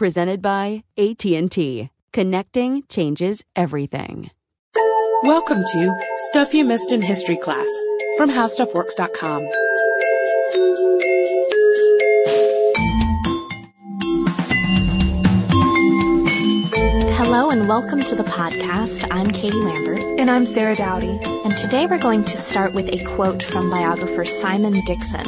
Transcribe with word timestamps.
Presented 0.00 0.40
by 0.40 0.82
AT&T. 0.96 1.90
Connecting 2.14 2.84
changes 2.88 3.44
everything. 3.54 4.30
Welcome 5.24 5.62
to 5.62 6.00
Stuff 6.30 6.54
You 6.54 6.64
Missed 6.64 6.90
in 6.90 7.02
History 7.02 7.36
Class 7.36 7.68
from 8.16 8.30
HowStuffWorks.com. 8.30 9.42
Hello 17.12 17.50
and 17.50 17.68
welcome 17.68 18.02
to 18.04 18.14
the 18.14 18.24
podcast. 18.24 19.06
I'm 19.10 19.26
Katie 19.26 19.54
Lambert. 19.54 20.00
And 20.18 20.30
I'm 20.30 20.46
Sarah 20.46 20.76
Dowdy. 20.76 21.20
And 21.44 21.54
today 21.58 21.86
we're 21.86 21.98
going 21.98 22.24
to 22.24 22.36
start 22.38 22.72
with 22.72 22.88
a 22.88 23.04
quote 23.04 23.42
from 23.42 23.68
biographer 23.68 24.24
Simon 24.24 24.82
Dixon. 24.86 25.26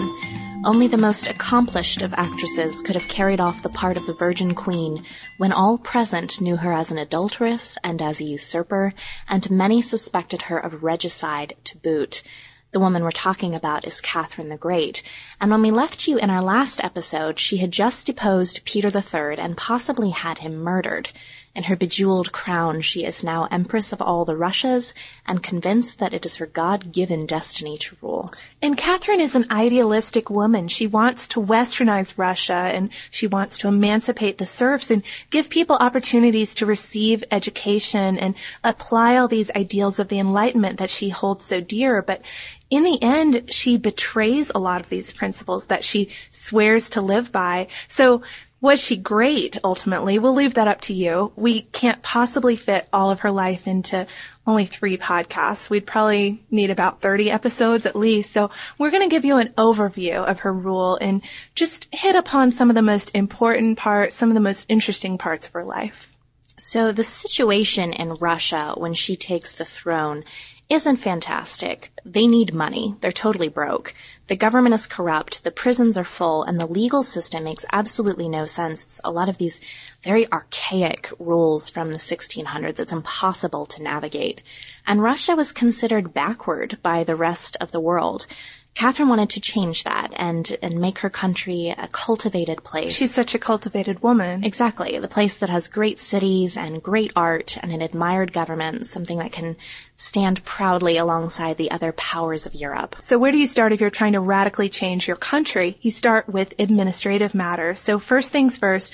Only 0.64 0.86
the 0.86 0.96
most 0.96 1.26
accomplished 1.26 2.02
of 2.02 2.14
actresses 2.14 2.82
could 2.82 2.94
have 2.94 3.08
carried 3.08 3.40
off 3.40 3.64
the 3.64 3.68
part 3.68 3.96
of 3.96 4.06
the 4.06 4.12
Virgin 4.12 4.54
Queen 4.54 5.04
when 5.36 5.50
all 5.50 5.76
present 5.76 6.40
knew 6.40 6.54
her 6.54 6.72
as 6.72 6.92
an 6.92 6.98
adulteress 6.98 7.76
and 7.82 8.00
as 8.00 8.20
a 8.20 8.24
usurper, 8.24 8.94
and 9.28 9.50
many 9.50 9.80
suspected 9.80 10.42
her 10.42 10.58
of 10.58 10.84
regicide 10.84 11.56
to 11.64 11.76
boot. 11.78 12.22
The 12.70 12.78
woman 12.78 13.02
we're 13.02 13.10
talking 13.10 13.56
about 13.56 13.88
is 13.88 14.00
Catherine 14.00 14.50
the 14.50 14.56
Great. 14.56 15.02
And 15.40 15.50
when 15.50 15.62
we 15.62 15.72
left 15.72 16.06
you 16.06 16.16
in 16.16 16.30
our 16.30 16.40
last 16.40 16.82
episode, 16.82 17.40
she 17.40 17.56
had 17.56 17.72
just 17.72 18.06
deposed 18.06 18.64
Peter 18.64 18.86
III 18.88 19.38
and 19.38 19.56
possibly 19.56 20.10
had 20.10 20.38
him 20.38 20.58
murdered. 20.58 21.10
In 21.54 21.64
her 21.64 21.76
bejeweled 21.76 22.32
crown, 22.32 22.80
she 22.80 23.04
is 23.04 23.22
now 23.22 23.46
Empress 23.50 23.92
of 23.92 24.00
all 24.00 24.24
the 24.24 24.36
Russias 24.36 24.94
and 25.26 25.42
convinced 25.42 25.98
that 25.98 26.14
it 26.14 26.24
is 26.24 26.36
her 26.36 26.46
God-given 26.46 27.26
destiny 27.26 27.76
to 27.76 27.96
rule. 28.00 28.30
And 28.62 28.74
Catherine 28.76 29.20
is 29.20 29.34
an 29.34 29.44
idealistic 29.50 30.30
woman. 30.30 30.68
She 30.68 30.86
wants 30.86 31.28
to 31.28 31.42
westernize 31.42 32.16
Russia 32.16 32.54
and 32.54 32.88
she 33.10 33.26
wants 33.26 33.58
to 33.58 33.68
emancipate 33.68 34.38
the 34.38 34.46
serfs 34.46 34.90
and 34.90 35.02
give 35.28 35.50
people 35.50 35.76
opportunities 35.76 36.54
to 36.54 36.64
receive 36.64 37.22
education 37.30 38.16
and 38.16 38.34
apply 38.64 39.18
all 39.18 39.28
these 39.28 39.50
ideals 39.50 39.98
of 39.98 40.08
the 40.08 40.18
Enlightenment 40.18 40.78
that 40.78 40.90
she 40.90 41.10
holds 41.10 41.44
so 41.44 41.60
dear. 41.60 42.00
But 42.00 42.22
in 42.70 42.82
the 42.82 43.02
end, 43.02 43.52
she 43.52 43.76
betrays 43.76 44.50
a 44.54 44.58
lot 44.58 44.80
of 44.80 44.88
these 44.88 45.12
principles 45.12 45.66
that 45.66 45.84
she 45.84 46.08
swears 46.30 46.88
to 46.90 47.02
live 47.02 47.30
by. 47.30 47.68
So 47.88 48.22
was 48.62 48.80
she 48.80 48.96
great 48.96 49.58
ultimately? 49.64 50.20
We'll 50.20 50.36
leave 50.36 50.54
that 50.54 50.68
up 50.68 50.80
to 50.82 50.94
you. 50.94 51.32
We 51.34 51.62
can't 51.62 52.00
possibly 52.00 52.54
fit 52.54 52.88
all 52.92 53.10
of 53.10 53.20
her 53.20 53.32
life 53.32 53.66
into 53.66 54.06
only 54.46 54.66
three 54.66 54.96
podcasts. 54.96 55.68
We'd 55.68 55.84
probably 55.84 56.44
need 56.48 56.70
about 56.70 57.00
30 57.00 57.28
episodes 57.28 57.86
at 57.86 57.96
least. 57.96 58.32
So 58.32 58.52
we're 58.78 58.92
going 58.92 59.02
to 59.02 59.14
give 59.14 59.24
you 59.24 59.38
an 59.38 59.52
overview 59.58 60.24
of 60.24 60.40
her 60.40 60.52
rule 60.52 60.96
and 61.00 61.22
just 61.56 61.88
hit 61.92 62.14
upon 62.14 62.52
some 62.52 62.70
of 62.70 62.76
the 62.76 62.82
most 62.82 63.10
important 63.16 63.78
parts, 63.78 64.14
some 64.14 64.30
of 64.30 64.34
the 64.34 64.40
most 64.40 64.66
interesting 64.68 65.18
parts 65.18 65.48
of 65.48 65.52
her 65.54 65.64
life. 65.64 66.16
So 66.56 66.92
the 66.92 67.02
situation 67.02 67.92
in 67.92 68.14
Russia 68.14 68.74
when 68.76 68.94
she 68.94 69.16
takes 69.16 69.52
the 69.52 69.64
throne 69.64 70.22
isn't 70.68 70.98
fantastic. 70.98 71.90
They 72.04 72.28
need 72.28 72.54
money. 72.54 72.94
They're 73.00 73.10
totally 73.10 73.48
broke. 73.48 73.92
The 74.32 74.36
government 74.36 74.74
is 74.74 74.86
corrupt, 74.86 75.44
the 75.44 75.50
prisons 75.50 75.98
are 75.98 76.04
full, 76.04 76.42
and 76.42 76.58
the 76.58 76.64
legal 76.64 77.02
system 77.02 77.44
makes 77.44 77.66
absolutely 77.70 78.30
no 78.30 78.46
sense. 78.46 78.82
It's 78.82 79.00
a 79.04 79.10
lot 79.10 79.28
of 79.28 79.36
these 79.36 79.60
very 80.02 80.26
archaic 80.32 81.10
rules 81.18 81.68
from 81.68 81.92
the 81.92 81.98
1600s. 81.98 82.80
It's 82.80 82.92
impossible 82.92 83.66
to 83.66 83.82
navigate. 83.82 84.42
And 84.86 85.02
Russia 85.02 85.36
was 85.36 85.52
considered 85.52 86.14
backward 86.14 86.78
by 86.82 87.04
the 87.04 87.14
rest 87.14 87.58
of 87.60 87.72
the 87.72 87.80
world. 87.80 88.26
Catherine 88.74 89.08
wanted 89.08 89.30
to 89.30 89.40
change 89.40 89.84
that 89.84 90.12
and, 90.16 90.56
and 90.62 90.80
make 90.80 91.00
her 91.00 91.10
country 91.10 91.74
a 91.76 91.88
cultivated 91.88 92.64
place. 92.64 92.94
She's 92.94 93.14
such 93.14 93.34
a 93.34 93.38
cultivated 93.38 94.02
woman. 94.02 94.44
Exactly. 94.44 94.98
The 94.98 95.08
place 95.08 95.38
that 95.38 95.50
has 95.50 95.68
great 95.68 95.98
cities 95.98 96.56
and 96.56 96.82
great 96.82 97.12
art 97.14 97.58
and 97.62 97.70
an 97.70 97.82
admired 97.82 98.32
government, 98.32 98.86
something 98.86 99.18
that 99.18 99.32
can 99.32 99.56
stand 99.96 100.42
proudly 100.44 100.96
alongside 100.96 101.58
the 101.58 101.70
other 101.70 101.92
powers 101.92 102.46
of 102.46 102.54
Europe. 102.54 102.96
So 103.02 103.18
where 103.18 103.30
do 103.30 103.38
you 103.38 103.46
start 103.46 103.72
if 103.72 103.80
you're 103.80 103.90
trying 103.90 104.14
to 104.14 104.20
radically 104.20 104.68
change 104.68 105.06
your 105.06 105.16
country? 105.16 105.78
You 105.80 105.90
start 105.90 106.28
with 106.28 106.54
administrative 106.58 107.34
matters. 107.34 107.78
So 107.78 107.98
first 107.98 108.30
things 108.30 108.56
first, 108.56 108.92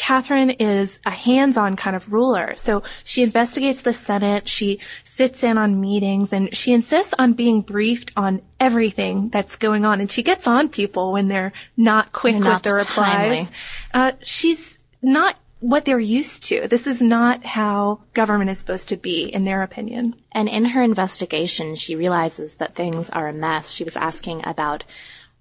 Catherine 0.00 0.48
is 0.48 0.98
a 1.04 1.10
hands-on 1.10 1.76
kind 1.76 1.94
of 1.94 2.10
ruler. 2.10 2.54
So 2.56 2.84
she 3.04 3.22
investigates 3.22 3.82
the 3.82 3.92
Senate, 3.92 4.48
she 4.48 4.80
sits 5.04 5.42
in 5.42 5.58
on 5.58 5.78
meetings, 5.78 6.32
and 6.32 6.56
she 6.56 6.72
insists 6.72 7.12
on 7.18 7.34
being 7.34 7.60
briefed 7.60 8.10
on 8.16 8.40
everything 8.58 9.28
that's 9.28 9.56
going 9.56 9.84
on. 9.84 10.00
And 10.00 10.10
she 10.10 10.22
gets 10.22 10.46
on 10.46 10.70
people 10.70 11.12
when 11.12 11.28
they're 11.28 11.52
not 11.76 12.12
quick 12.12 12.38
They're 12.38 12.54
with 12.54 12.62
their 12.62 12.76
replies. 12.76 13.48
Uh, 13.92 14.12
she's 14.24 14.78
not 15.02 15.36
what 15.58 15.84
they're 15.84 16.00
used 16.00 16.44
to. 16.44 16.66
This 16.66 16.86
is 16.86 17.02
not 17.02 17.44
how 17.44 18.00
government 18.14 18.48
is 18.48 18.58
supposed 18.58 18.88
to 18.88 18.96
be, 18.96 19.24
in 19.24 19.44
their 19.44 19.62
opinion. 19.62 20.14
And 20.32 20.48
in 20.48 20.64
her 20.64 20.82
investigation, 20.82 21.74
she 21.74 21.94
realizes 21.94 22.54
that 22.54 22.74
things 22.74 23.10
are 23.10 23.28
a 23.28 23.34
mess. 23.34 23.70
She 23.70 23.84
was 23.84 23.98
asking 23.98 24.46
about 24.46 24.84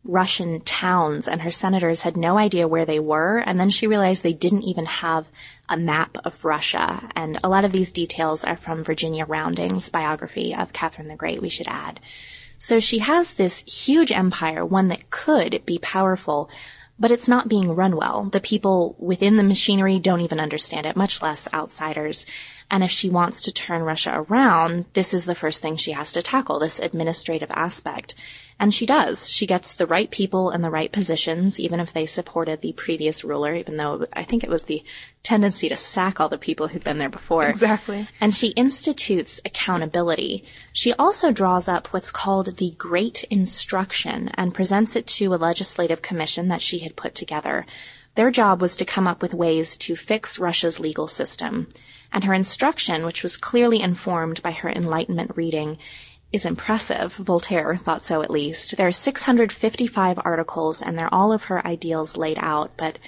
Russian 0.04 0.62
towns 0.62 1.28
and 1.28 1.42
her 1.42 1.52
senators 1.52 2.02
had 2.02 2.16
no 2.16 2.38
idea 2.38 2.68
where 2.68 2.86
they 2.86 3.00
were. 3.00 3.38
And 3.40 3.60
then 3.60 3.70
she 3.70 3.88
realized 3.88 4.24
they 4.24 4.34
didn't 4.34 4.64
even 4.64 4.86
have 4.86 5.28
a 5.68 5.78
map 5.78 6.18
of 6.26 6.46
Russia. 6.46 7.10
And 7.16 7.40
a 7.44 7.50
lot 7.50 7.66
of 7.66 7.72
these 7.72 7.92
details 7.92 8.44
are 8.44 8.58
from 8.58 8.84
Virginia 8.84 9.26
Rounding's 9.26 9.90
biography 9.90 10.56
of 10.56 10.74
Catherine 10.74 11.08
the 11.08 11.16
Great, 11.16 11.42
we 11.42 11.50
should 11.50 11.68
add. 11.68 12.00
So 12.58 12.80
she 12.80 13.00
has 13.00 13.34
this 13.34 13.60
huge 13.60 14.12
empire, 14.12 14.66
one 14.66 14.90
that 14.90 15.10
could 15.10 15.66
be 15.66 15.80
powerful, 15.80 16.50
but 17.00 17.12
it's 17.12 17.28
not 17.28 17.48
being 17.48 17.74
run 17.74 17.96
well. 17.96 18.26
The 18.26 18.42
people 18.42 18.96
within 19.00 19.38
the 19.38 19.44
machinery 19.44 20.00
don't 20.00 20.22
even 20.22 20.40
understand 20.42 20.86
it, 20.86 20.98
much 20.98 21.22
less 21.22 21.48
outsiders. 21.54 22.26
And 22.72 22.84
if 22.84 22.92
she 22.92 23.10
wants 23.10 23.42
to 23.44 23.52
turn 23.52 23.82
Russia 23.82 24.26
around, 24.30 24.86
this 24.94 25.14
is 25.14 25.26
the 25.26 25.34
first 25.34 25.62
thing 25.62 25.76
she 25.76 25.94
has 25.94 26.12
to 26.12 26.22
tackle, 26.22 26.60
this 26.60 26.80
administrative 26.80 27.50
aspect. 27.52 28.14
And 28.60 28.74
she 28.74 28.86
does. 28.86 29.30
She 29.30 29.48
gets 29.48 29.74
the 29.74 29.88
right 29.88 30.12
people 30.12 30.52
in 30.52 30.62
the 30.62 30.70
right 30.70 30.92
positions, 30.92 31.60
even 31.60 31.80
if 31.80 31.94
they 31.94 32.06
supported 32.06 32.62
the 32.62 32.74
previous 32.74 33.24
ruler, 33.24 33.56
even 33.56 33.78
though 33.78 34.04
I 34.14 34.24
think 34.24 34.44
it 34.44 34.50
was 34.50 34.64
the 34.64 34.84
tendency 35.24 35.70
to 35.70 35.78
sack 35.78 36.20
all 36.20 36.30
the 36.30 36.38
people 36.38 36.68
who'd 36.68 36.84
been 36.84 36.98
there 36.98 37.10
before. 37.10 37.48
Exactly. 37.48 38.08
And 38.20 38.36
she 38.36 38.50
institutes 38.50 39.40
accountability. 39.46 40.44
She 40.74 40.94
also 40.94 41.32
draws 41.32 41.68
up 41.68 41.88
what's 41.88 42.12
called 42.12 42.58
the 42.58 42.72
Great 42.78 43.24
Instruction 43.32 44.30
and 44.36 44.54
presents 44.54 44.96
it 44.96 45.08
to 45.08 45.34
a 45.34 45.38
legislative 45.38 46.02
commission 46.02 46.50
that 46.50 46.62
she 46.62 46.80
had 46.80 46.98
put 46.98 47.16
together. 47.16 47.66
Their 48.16 48.30
job 48.30 48.62
was 48.62 48.76
to 48.76 48.86
come 48.86 49.08
up 49.08 49.22
with 49.22 49.34
ways 49.34 49.78
to 49.78 49.96
fix 49.96 50.38
Russia's 50.38 50.80
legal 50.80 51.08
system. 51.08 51.70
And 52.12 52.24
her 52.24 52.34
instruction, 52.34 53.06
which 53.06 53.24
was 53.24 53.38
clearly 53.38 53.82
informed 53.82 54.42
by 54.42 54.52
her 54.52 54.70
Enlightenment 54.70 55.32
reading, 55.36 55.78
is 56.32 56.46
impressive. 56.46 57.14
Voltaire 57.14 57.76
thought 57.76 58.04
so 58.04 58.22
at 58.22 58.32
least. 58.32 58.78
There 58.78 58.88
are 58.88 58.92
655 58.92 60.20
articles 60.24 60.82
and 60.82 60.98
they're 60.98 61.14
all 61.14 61.32
of 61.32 61.46
her 61.46 61.66
ideals 61.66 62.18
laid 62.18 62.38
out, 62.40 62.72
but 62.78 63.00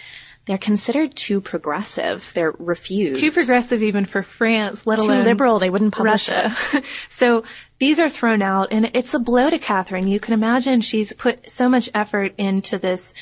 they're 0.46 0.58
considered 0.58 1.16
too 1.16 1.40
progressive. 1.40 2.32
They're 2.34 2.54
refused. 2.58 3.22
Too 3.22 3.32
progressive 3.32 3.84
even 3.84 4.06
for 4.06 4.24
France, 4.24 4.88
let 4.88 4.98
Too 4.98 5.06
alone 5.06 5.26
liberal. 5.26 5.60
They 5.60 5.70
wouldn't 5.70 5.94
publish 5.94 6.30
Russia. 6.30 6.56
it. 6.74 6.84
so 7.10 7.44
these 7.78 8.00
are 8.00 8.10
thrown 8.10 8.42
out 8.42 8.70
and 8.72 8.90
it's 8.94 9.14
a 9.14 9.20
blow 9.20 9.50
to 9.50 9.60
Catherine. 9.60 10.08
You 10.08 10.20
can 10.20 10.34
imagine 10.34 10.82
she's 10.82 11.14
put 11.14 11.52
so 11.52 11.70
much 11.70 11.90
effort 11.94 12.34
into 12.38 12.80
this 12.80 13.14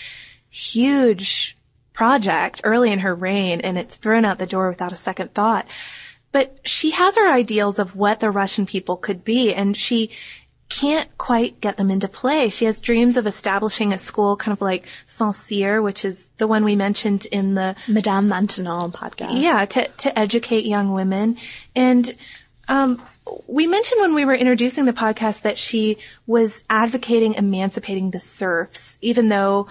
huge 0.49 1.57
project 1.99 2.61
early 2.63 2.93
in 2.93 2.99
her 2.99 3.13
reign 3.13 3.59
and 3.59 3.77
it's 3.77 3.97
thrown 3.97 4.23
out 4.23 4.39
the 4.39 4.45
door 4.45 4.69
without 4.69 4.93
a 4.93 4.95
second 4.95 5.33
thought. 5.33 5.67
But 6.31 6.57
she 6.63 6.91
has 6.91 7.17
her 7.17 7.29
ideals 7.29 7.77
of 7.77 7.93
what 7.93 8.21
the 8.21 8.31
Russian 8.31 8.65
people 8.65 8.95
could 8.95 9.25
be 9.25 9.53
and 9.53 9.75
she 9.75 10.09
can't 10.69 11.09
quite 11.17 11.59
get 11.59 11.75
them 11.75 11.91
into 11.91 12.07
play. 12.07 12.47
She 12.47 12.63
has 12.63 12.79
dreams 12.79 13.17
of 13.17 13.27
establishing 13.27 13.91
a 13.91 13.97
school 13.97 14.37
kind 14.37 14.53
of 14.53 14.61
like 14.61 14.87
Saint-Cyr, 15.07 15.81
which 15.81 16.05
is 16.05 16.29
the 16.37 16.47
one 16.47 16.63
we 16.63 16.77
mentioned 16.77 17.25
in 17.33 17.55
the 17.55 17.75
Madame 17.85 18.29
Maintenon 18.29 18.93
podcast. 18.93 19.41
yeah, 19.41 19.65
to, 19.65 19.85
to 19.85 20.17
educate 20.17 20.63
young 20.63 20.93
women. 20.93 21.35
And, 21.75 22.15
um, 22.69 23.01
we 23.47 23.67
mentioned 23.67 24.01
when 24.01 24.15
we 24.15 24.25
were 24.25 24.33
introducing 24.33 24.85
the 24.85 24.93
podcast 24.93 25.41
that 25.41 25.57
she 25.57 25.97
was 26.25 26.61
advocating 26.69 27.35
emancipating 27.35 28.11
the 28.11 28.19
serfs, 28.19 28.97
even 29.01 29.29
though 29.29 29.67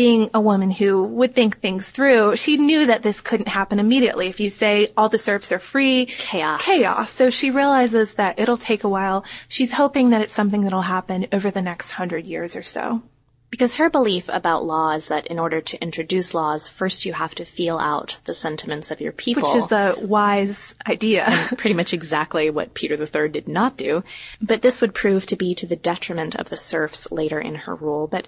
being 0.00 0.30
a 0.32 0.40
woman 0.40 0.70
who 0.70 1.02
would 1.02 1.34
think 1.34 1.58
things 1.58 1.86
through, 1.86 2.34
she 2.34 2.56
knew 2.56 2.86
that 2.86 3.02
this 3.02 3.20
couldn't 3.20 3.48
happen 3.48 3.78
immediately. 3.78 4.28
If 4.28 4.40
you 4.40 4.48
say 4.48 4.88
all 4.96 5.10
the 5.10 5.18
serfs 5.18 5.52
are 5.52 5.58
free, 5.58 6.06
Chaos. 6.06 6.62
chaos. 6.64 7.10
So 7.10 7.28
she 7.28 7.50
realizes 7.50 8.14
that 8.14 8.38
it'll 8.38 8.56
take 8.56 8.82
a 8.82 8.88
while. 8.88 9.26
She's 9.46 9.72
hoping 9.72 10.08
that 10.10 10.22
it's 10.22 10.32
something 10.32 10.62
that'll 10.62 10.80
happen 10.80 11.26
over 11.32 11.50
the 11.50 11.60
next 11.60 11.90
hundred 11.90 12.24
years 12.24 12.56
or 12.56 12.62
so. 12.62 13.02
Because 13.50 13.74
her 13.74 13.90
belief 13.90 14.30
about 14.32 14.64
law 14.64 14.92
is 14.92 15.08
that 15.08 15.26
in 15.26 15.38
order 15.38 15.60
to 15.60 15.82
introduce 15.82 16.32
laws, 16.32 16.66
first 16.66 17.04
you 17.04 17.12
have 17.12 17.34
to 17.34 17.44
feel 17.44 17.76
out 17.76 18.16
the 18.24 18.32
sentiments 18.32 18.90
of 18.90 19.02
your 19.02 19.12
people. 19.12 19.52
Which 19.52 19.64
is 19.64 19.70
a 19.70 19.96
wise 20.00 20.74
idea. 20.88 21.26
pretty 21.58 21.74
much 21.74 21.92
exactly 21.92 22.48
what 22.48 22.72
Peter 22.72 22.94
III 22.94 23.28
did 23.28 23.48
not 23.48 23.76
do. 23.76 24.02
But 24.40 24.62
this 24.62 24.80
would 24.80 24.94
prove 24.94 25.26
to 25.26 25.36
be 25.36 25.54
to 25.56 25.66
the 25.66 25.76
detriment 25.76 26.36
of 26.36 26.48
the 26.48 26.56
serfs 26.56 27.12
later 27.12 27.38
in 27.38 27.54
her 27.56 27.74
rule. 27.74 28.06
But 28.06 28.26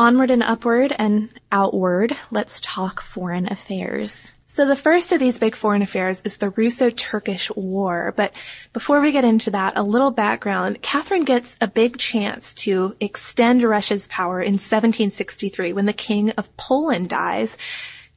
onward 0.00 0.30
and 0.30 0.42
upward 0.42 0.94
and 0.98 1.28
outward, 1.52 2.16
let's 2.30 2.58
talk 2.62 3.02
foreign 3.02 3.46
affairs. 3.52 4.34
So 4.46 4.66
the 4.66 4.74
first 4.74 5.12
of 5.12 5.20
these 5.20 5.38
big 5.38 5.54
foreign 5.54 5.82
affairs 5.82 6.22
is 6.24 6.38
the 6.38 6.48
Russo-Turkish 6.48 7.50
War. 7.54 8.14
But 8.16 8.32
before 8.72 9.02
we 9.02 9.12
get 9.12 9.24
into 9.24 9.50
that, 9.50 9.76
a 9.76 9.82
little 9.82 10.10
background. 10.10 10.80
Catherine 10.80 11.24
gets 11.24 11.54
a 11.60 11.68
big 11.68 11.98
chance 11.98 12.54
to 12.54 12.96
extend 12.98 13.62
Russia's 13.62 14.08
power 14.08 14.40
in 14.40 14.54
1763 14.54 15.74
when 15.74 15.84
the 15.84 15.92
king 15.92 16.30
of 16.30 16.56
Poland 16.56 17.10
dies. 17.10 17.54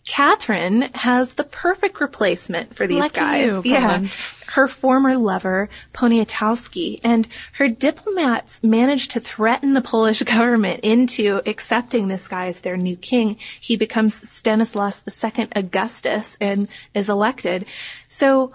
Catherine 0.05 0.81
has 0.93 1.33
the 1.33 1.45
perfect 1.45 2.01
replacement 2.01 2.75
for 2.75 2.87
these 2.87 2.99
Lucky 2.99 3.15
guys. 3.15 3.45
you, 3.45 3.61
yeah. 3.63 4.05
Her 4.47 4.67
former 4.67 5.17
lover, 5.17 5.69
Poniatowski, 5.93 6.99
and 7.03 7.27
her 7.53 7.69
diplomats 7.69 8.61
managed 8.61 9.11
to 9.11 9.21
threaten 9.21 9.73
the 9.73 9.81
Polish 9.81 10.21
government 10.23 10.81
into 10.83 11.41
accepting 11.45 12.07
this 12.07 12.27
guy 12.27 12.47
as 12.47 12.59
their 12.59 12.77
new 12.77 12.97
king. 12.97 13.37
He 13.59 13.77
becomes 13.77 14.29
Stanislaus 14.29 15.01
II 15.07 15.47
Augustus 15.55 16.35
and 16.41 16.67
is 16.93 17.07
elected. 17.07 17.65
So 18.09 18.51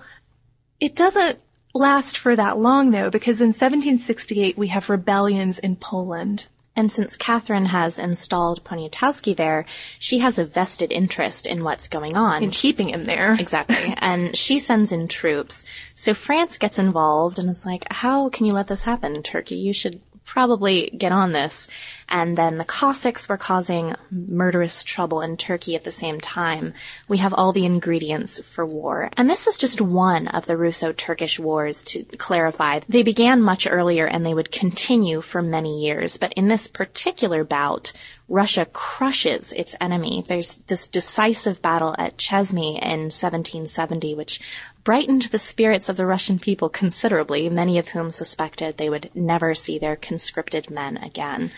it 0.80 0.94
doesn't 0.94 1.38
last 1.74 2.18
for 2.18 2.36
that 2.36 2.58
long 2.58 2.90
though, 2.90 3.10
because 3.10 3.40
in 3.40 3.48
1768 3.48 4.58
we 4.58 4.68
have 4.68 4.90
rebellions 4.90 5.58
in 5.58 5.76
Poland. 5.76 6.46
And 6.78 6.92
since 6.92 7.16
Catherine 7.16 7.64
has 7.66 7.98
installed 7.98 8.62
Poniatowski 8.62 9.34
there, 9.34 9.66
she 9.98 10.20
has 10.20 10.38
a 10.38 10.44
vested 10.44 10.92
interest 10.92 11.44
in 11.44 11.64
what's 11.64 11.88
going 11.88 12.16
on. 12.16 12.44
In 12.44 12.52
keeping 12.52 12.90
him 12.90 13.02
there. 13.02 13.34
Exactly. 13.34 13.94
and 13.98 14.36
she 14.36 14.60
sends 14.60 14.92
in 14.92 15.08
troops. 15.08 15.64
So 15.96 16.14
France 16.14 16.56
gets 16.56 16.78
involved 16.78 17.40
and 17.40 17.50
is 17.50 17.66
like, 17.66 17.84
how 17.90 18.28
can 18.28 18.46
you 18.46 18.52
let 18.52 18.68
this 18.68 18.84
happen 18.84 19.20
Turkey? 19.24 19.56
You 19.56 19.72
should 19.72 20.00
probably 20.28 20.90
get 20.96 21.10
on 21.10 21.32
this. 21.32 21.68
And 22.08 22.36
then 22.36 22.58
the 22.58 22.64
Cossacks 22.64 23.28
were 23.28 23.36
causing 23.36 23.94
murderous 24.10 24.84
trouble 24.84 25.20
in 25.20 25.36
Turkey 25.36 25.74
at 25.74 25.84
the 25.84 25.90
same 25.90 26.20
time. 26.20 26.74
We 27.08 27.18
have 27.18 27.34
all 27.34 27.52
the 27.52 27.64
ingredients 27.64 28.40
for 28.40 28.64
war. 28.64 29.10
And 29.16 29.28
this 29.28 29.46
is 29.46 29.58
just 29.58 29.80
one 29.80 30.28
of 30.28 30.46
the 30.46 30.56
Russo-Turkish 30.56 31.38
wars 31.38 31.82
to 31.84 32.04
clarify. 32.04 32.80
They 32.88 33.02
began 33.02 33.42
much 33.42 33.66
earlier 33.68 34.06
and 34.06 34.24
they 34.24 34.34
would 34.34 34.52
continue 34.52 35.20
for 35.20 35.42
many 35.42 35.82
years. 35.84 36.16
But 36.16 36.32
in 36.34 36.48
this 36.48 36.68
particular 36.68 37.44
bout, 37.44 37.92
Russia 38.28 38.66
crushes 38.66 39.52
its 39.52 39.74
enemy. 39.80 40.22
There's 40.26 40.54
this 40.66 40.86
decisive 40.86 41.62
battle 41.62 41.94
at 41.98 42.18
Chesme 42.18 42.76
in 42.76 43.10
1770, 43.10 44.14
which 44.14 44.40
brightened 44.84 45.22
the 45.22 45.38
spirits 45.38 45.88
of 45.88 45.96
the 45.96 46.06
Russian 46.06 46.38
people 46.38 46.68
considerably, 46.68 47.48
many 47.48 47.78
of 47.78 47.88
whom 47.88 48.10
suspected 48.10 48.76
they 48.76 48.90
would 48.90 49.10
never 49.14 49.54
see 49.54 49.78
their 49.78 49.96
conscripted 49.96 50.70
men 50.70 50.98
again. 50.98 51.50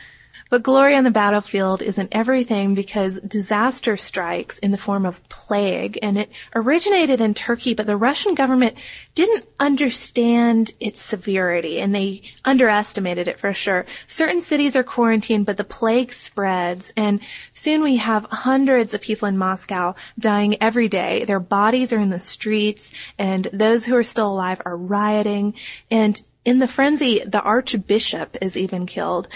But 0.51 0.65
glory 0.65 0.97
on 0.97 1.05
the 1.05 1.13
battlefield 1.13 1.81
isn't 1.81 2.09
everything 2.11 2.75
because 2.75 3.21
disaster 3.21 3.97
strikes 3.97 4.59
in 4.59 4.73
the 4.73 4.79
form 4.79 5.07
of 5.07 5.27
plague 5.29 5.97
and 6.03 6.19
it 6.19 6.31
originated 6.57 7.21
in 7.21 7.35
Turkey, 7.35 7.73
but 7.73 7.87
the 7.87 7.97
Russian 7.97 8.35
government 8.35 8.77
didn't 9.15 9.45
understand 9.61 10.73
its 10.81 11.01
severity 11.01 11.81
and 11.81 11.95
they 11.95 12.23
underestimated 12.45 13.29
it 13.29 13.39
for 13.39 13.55
sure. 13.55 13.87
Certain 14.09 14.43
cities 14.43 14.75
are 14.75 14.83
quarantined, 14.83 15.47
but 15.47 15.57
the 15.57 15.63
plague 15.63 16.13
spreads 16.13 16.93
and 16.97 17.21
soon 17.55 17.81
we 17.85 17.99
have 17.99 18.25
hundreds 18.25 18.93
of 18.93 19.01
people 19.01 19.29
in 19.29 19.39
Moscow 19.39 19.95
dying 20.19 20.61
every 20.61 20.89
day. 20.89 21.25
Their 21.25 21.41
bodies 21.41 21.93
are 21.93 22.01
in 22.01 22.11
the 22.11 22.19
streets 22.19 22.91
and 23.19 23.49
those 23.53 23.85
who 23.85 23.95
are 23.95 24.03
still 24.03 24.33
alive 24.33 24.61
are 24.65 24.77
rioting 24.77 25.55
and 25.93 26.21
in 26.43 26.59
the 26.59 26.67
frenzy, 26.67 27.23
the 27.25 27.43
archbishop 27.43 28.37
is 28.41 28.57
even 28.57 28.87
killed. 28.87 29.29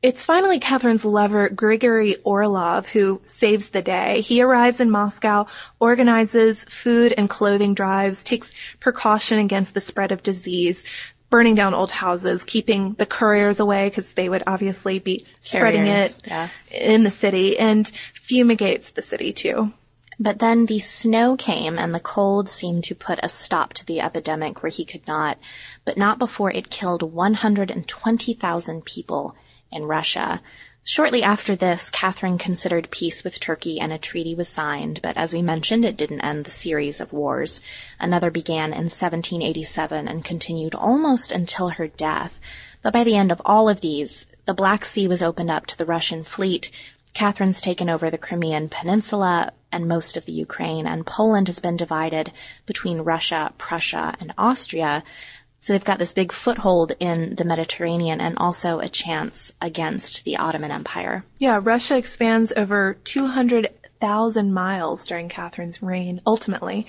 It's 0.00 0.24
finally 0.24 0.60
Catherine's 0.60 1.04
lover, 1.04 1.48
Grigory 1.48 2.16
Orlov, 2.22 2.86
who 2.86 3.20
saves 3.24 3.70
the 3.70 3.82
day. 3.82 4.20
He 4.20 4.40
arrives 4.40 4.78
in 4.78 4.92
Moscow, 4.92 5.46
organizes 5.80 6.62
food 6.64 7.12
and 7.18 7.28
clothing 7.28 7.74
drives, 7.74 8.22
takes 8.22 8.48
precaution 8.78 9.40
against 9.40 9.74
the 9.74 9.80
spread 9.80 10.12
of 10.12 10.22
disease, 10.22 10.84
burning 11.30 11.56
down 11.56 11.74
old 11.74 11.90
houses, 11.90 12.44
keeping 12.44 12.94
the 12.94 13.06
couriers 13.06 13.58
away 13.58 13.88
because 13.88 14.12
they 14.12 14.28
would 14.28 14.44
obviously 14.46 15.00
be 15.00 15.26
spreading 15.40 15.86
Carriers, 15.86 16.18
it 16.18 16.26
yeah. 16.28 16.48
in 16.70 17.02
the 17.02 17.10
city, 17.10 17.58
and 17.58 17.90
fumigates 18.14 18.92
the 18.92 19.02
city 19.02 19.32
too. 19.32 19.72
But 20.20 20.38
then 20.38 20.66
the 20.66 20.78
snow 20.78 21.36
came 21.36 21.76
and 21.76 21.92
the 21.92 22.00
cold 22.00 22.48
seemed 22.48 22.84
to 22.84 22.94
put 22.94 23.18
a 23.24 23.28
stop 23.28 23.72
to 23.74 23.86
the 23.86 24.00
epidemic 24.00 24.62
where 24.62 24.70
he 24.70 24.84
could 24.84 25.06
not, 25.08 25.38
but 25.84 25.96
not 25.96 26.20
before 26.20 26.52
it 26.52 26.70
killed 26.70 27.02
120,000 27.02 28.84
people 28.84 29.34
in 29.70 29.84
Russia. 29.84 30.40
Shortly 30.84 31.22
after 31.22 31.54
this, 31.54 31.90
Catherine 31.90 32.38
considered 32.38 32.90
peace 32.90 33.22
with 33.22 33.40
Turkey 33.40 33.78
and 33.78 33.92
a 33.92 33.98
treaty 33.98 34.34
was 34.34 34.48
signed, 34.48 35.00
but 35.02 35.18
as 35.18 35.34
we 35.34 35.42
mentioned, 35.42 35.84
it 35.84 35.98
didn't 35.98 36.22
end 36.22 36.46
the 36.46 36.50
series 36.50 36.98
of 36.98 37.12
wars. 37.12 37.60
Another 38.00 38.30
began 38.30 38.72
in 38.72 38.88
1787 38.88 40.08
and 40.08 40.24
continued 40.24 40.74
almost 40.74 41.30
until 41.30 41.68
her 41.68 41.88
death. 41.88 42.40
But 42.80 42.94
by 42.94 43.04
the 43.04 43.16
end 43.16 43.30
of 43.30 43.42
all 43.44 43.68
of 43.68 43.82
these, 43.82 44.28
the 44.46 44.54
Black 44.54 44.84
Sea 44.84 45.06
was 45.06 45.22
opened 45.22 45.50
up 45.50 45.66
to 45.66 45.76
the 45.76 45.84
Russian 45.84 46.22
fleet. 46.22 46.70
Catherine's 47.12 47.60
taken 47.60 47.90
over 47.90 48.10
the 48.10 48.16
Crimean 48.16 48.70
Peninsula. 48.70 49.52
and 49.70 49.86
most 49.86 50.16
of 50.16 50.24
the 50.24 50.32
Ukraine, 50.32 50.86
and 50.86 51.04
Poland 51.04 51.48
has 51.48 51.58
been 51.58 51.76
divided 51.76 52.32
between 52.64 53.00
Russia, 53.00 53.52
Prussia, 53.58 54.14
and 54.18 54.32
Austria. 54.38 55.04
So 55.60 55.72
they've 55.72 55.84
got 55.84 55.98
this 55.98 56.12
big 56.12 56.32
foothold 56.32 56.92
in 57.00 57.34
the 57.34 57.44
Mediterranean 57.44 58.20
and 58.20 58.38
also 58.38 58.78
a 58.78 58.88
chance 58.88 59.52
against 59.60 60.24
the 60.24 60.36
Ottoman 60.36 60.70
Empire. 60.70 61.24
Yeah, 61.38 61.60
Russia 61.62 61.96
expands 61.96 62.52
over 62.56 62.96
200,000 63.04 64.54
miles 64.54 65.04
during 65.04 65.28
Catherine's 65.28 65.82
reign, 65.82 66.20
ultimately. 66.26 66.86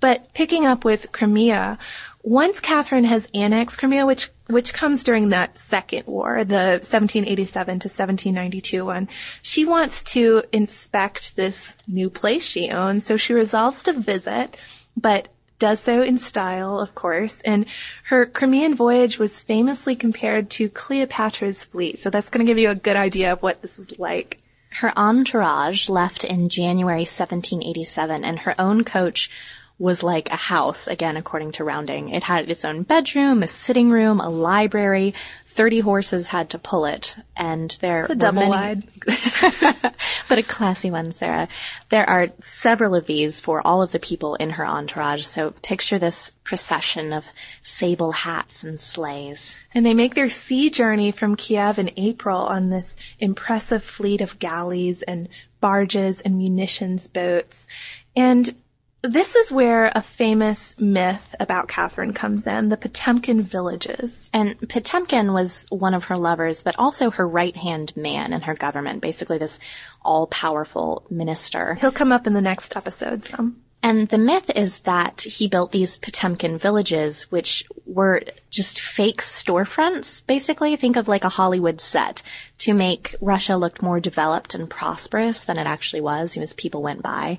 But 0.00 0.32
picking 0.34 0.66
up 0.66 0.84
with 0.84 1.12
Crimea, 1.12 1.78
once 2.22 2.60
Catherine 2.60 3.04
has 3.04 3.26
annexed 3.34 3.78
Crimea, 3.78 4.06
which 4.06 4.30
which 4.48 4.72
comes 4.72 5.04
during 5.04 5.28
that 5.28 5.58
second 5.58 6.06
war, 6.06 6.42
the 6.42 6.80
1787 6.80 7.80
to 7.80 7.88
1792 7.88 8.84
one, 8.84 9.08
she 9.42 9.64
wants 9.64 10.02
to 10.02 10.42
inspect 10.52 11.36
this 11.36 11.76
new 11.86 12.08
place 12.08 12.44
she 12.44 12.70
owns, 12.70 13.04
so 13.04 13.16
she 13.16 13.34
resolves 13.34 13.82
to 13.82 13.92
visit, 13.92 14.56
but 14.96 15.28
does 15.58 15.80
so 15.80 16.02
in 16.02 16.18
style, 16.18 16.78
of 16.78 16.94
course, 16.94 17.40
and 17.44 17.66
her 18.04 18.26
Crimean 18.26 18.74
voyage 18.74 19.18
was 19.18 19.42
famously 19.42 19.96
compared 19.96 20.50
to 20.50 20.68
Cleopatra's 20.68 21.64
fleet, 21.64 22.02
so 22.02 22.10
that's 22.10 22.30
going 22.30 22.44
to 22.44 22.50
give 22.50 22.58
you 22.58 22.70
a 22.70 22.74
good 22.74 22.96
idea 22.96 23.32
of 23.32 23.42
what 23.42 23.62
this 23.62 23.78
is 23.78 23.98
like. 23.98 24.40
Her 24.70 24.92
entourage 24.96 25.88
left 25.88 26.24
in 26.24 26.48
January 26.48 27.00
1787, 27.00 28.24
and 28.24 28.38
her 28.40 28.54
own 28.60 28.84
coach 28.84 29.30
was 29.78 30.02
like 30.02 30.30
a 30.30 30.36
house, 30.36 30.88
again, 30.88 31.16
according 31.16 31.52
to 31.52 31.64
Rounding. 31.64 32.10
It 32.10 32.24
had 32.24 32.50
its 32.50 32.64
own 32.64 32.82
bedroom, 32.82 33.42
a 33.42 33.46
sitting 33.46 33.90
room, 33.90 34.20
a 34.20 34.28
library. 34.28 35.14
Thirty 35.58 35.80
horses 35.80 36.28
had 36.28 36.50
to 36.50 36.58
pull 36.60 36.84
it, 36.84 37.16
and 37.36 37.76
there 37.80 38.06
a 38.08 38.14
double 38.14 38.42
many, 38.42 38.50
wide, 38.50 38.82
but 40.28 40.38
a 40.38 40.44
classy 40.44 40.88
one, 40.88 41.10
Sarah. 41.10 41.48
There 41.88 42.08
are 42.08 42.28
several 42.44 42.94
of 42.94 43.06
these 43.06 43.40
for 43.40 43.60
all 43.66 43.82
of 43.82 43.90
the 43.90 43.98
people 43.98 44.36
in 44.36 44.50
her 44.50 44.64
entourage. 44.64 45.24
So 45.24 45.50
picture 45.50 45.98
this 45.98 46.30
procession 46.44 47.12
of 47.12 47.24
sable 47.60 48.12
hats 48.12 48.62
and 48.62 48.80
sleighs. 48.80 49.56
And 49.74 49.84
they 49.84 49.94
make 49.94 50.14
their 50.14 50.30
sea 50.30 50.70
journey 50.70 51.10
from 51.10 51.34
Kiev 51.34 51.80
in 51.80 51.90
April 51.96 52.38
on 52.38 52.70
this 52.70 52.94
impressive 53.18 53.82
fleet 53.82 54.20
of 54.20 54.38
galleys 54.38 55.02
and 55.02 55.28
barges 55.58 56.20
and 56.20 56.38
munitions 56.38 57.08
boats. 57.08 57.66
And 58.14 58.54
this 59.02 59.34
is 59.34 59.52
where 59.52 59.92
a 59.94 60.02
famous 60.02 60.78
myth 60.78 61.34
about 61.38 61.68
Catherine 61.68 62.12
comes 62.12 62.46
in, 62.46 62.68
the 62.68 62.76
Potemkin 62.76 63.42
villages. 63.42 64.30
And 64.34 64.58
Potemkin 64.68 65.32
was 65.32 65.66
one 65.70 65.94
of 65.94 66.04
her 66.04 66.16
lovers, 66.16 66.62
but 66.62 66.78
also 66.78 67.10
her 67.10 67.26
right-hand 67.26 67.96
man 67.96 68.32
in 68.32 68.40
her 68.42 68.54
government, 68.54 69.00
basically 69.00 69.38
this 69.38 69.60
all-powerful 70.02 71.04
minister. 71.10 71.76
He'll 71.76 71.92
come 71.92 72.12
up 72.12 72.26
in 72.26 72.32
the 72.32 72.40
next 72.40 72.76
episode. 72.76 73.26
So. 73.30 73.52
And 73.80 74.08
the 74.08 74.18
myth 74.18 74.50
is 74.56 74.80
that 74.80 75.20
he 75.20 75.46
built 75.46 75.70
these 75.70 75.98
Potemkin 75.98 76.58
villages, 76.58 77.30
which 77.30 77.64
were 77.86 78.22
just 78.50 78.80
fake 78.80 79.22
storefronts, 79.22 80.26
basically. 80.26 80.74
Think 80.74 80.96
of 80.96 81.06
like 81.06 81.22
a 81.22 81.28
Hollywood 81.28 81.80
set 81.80 82.22
to 82.58 82.74
make 82.74 83.14
Russia 83.20 83.56
look 83.56 83.80
more 83.80 84.00
developed 84.00 84.56
and 84.56 84.68
prosperous 84.68 85.44
than 85.44 85.58
it 85.58 85.68
actually 85.68 86.00
was, 86.00 86.36
as 86.36 86.52
people 86.54 86.82
went 86.82 87.02
by. 87.02 87.38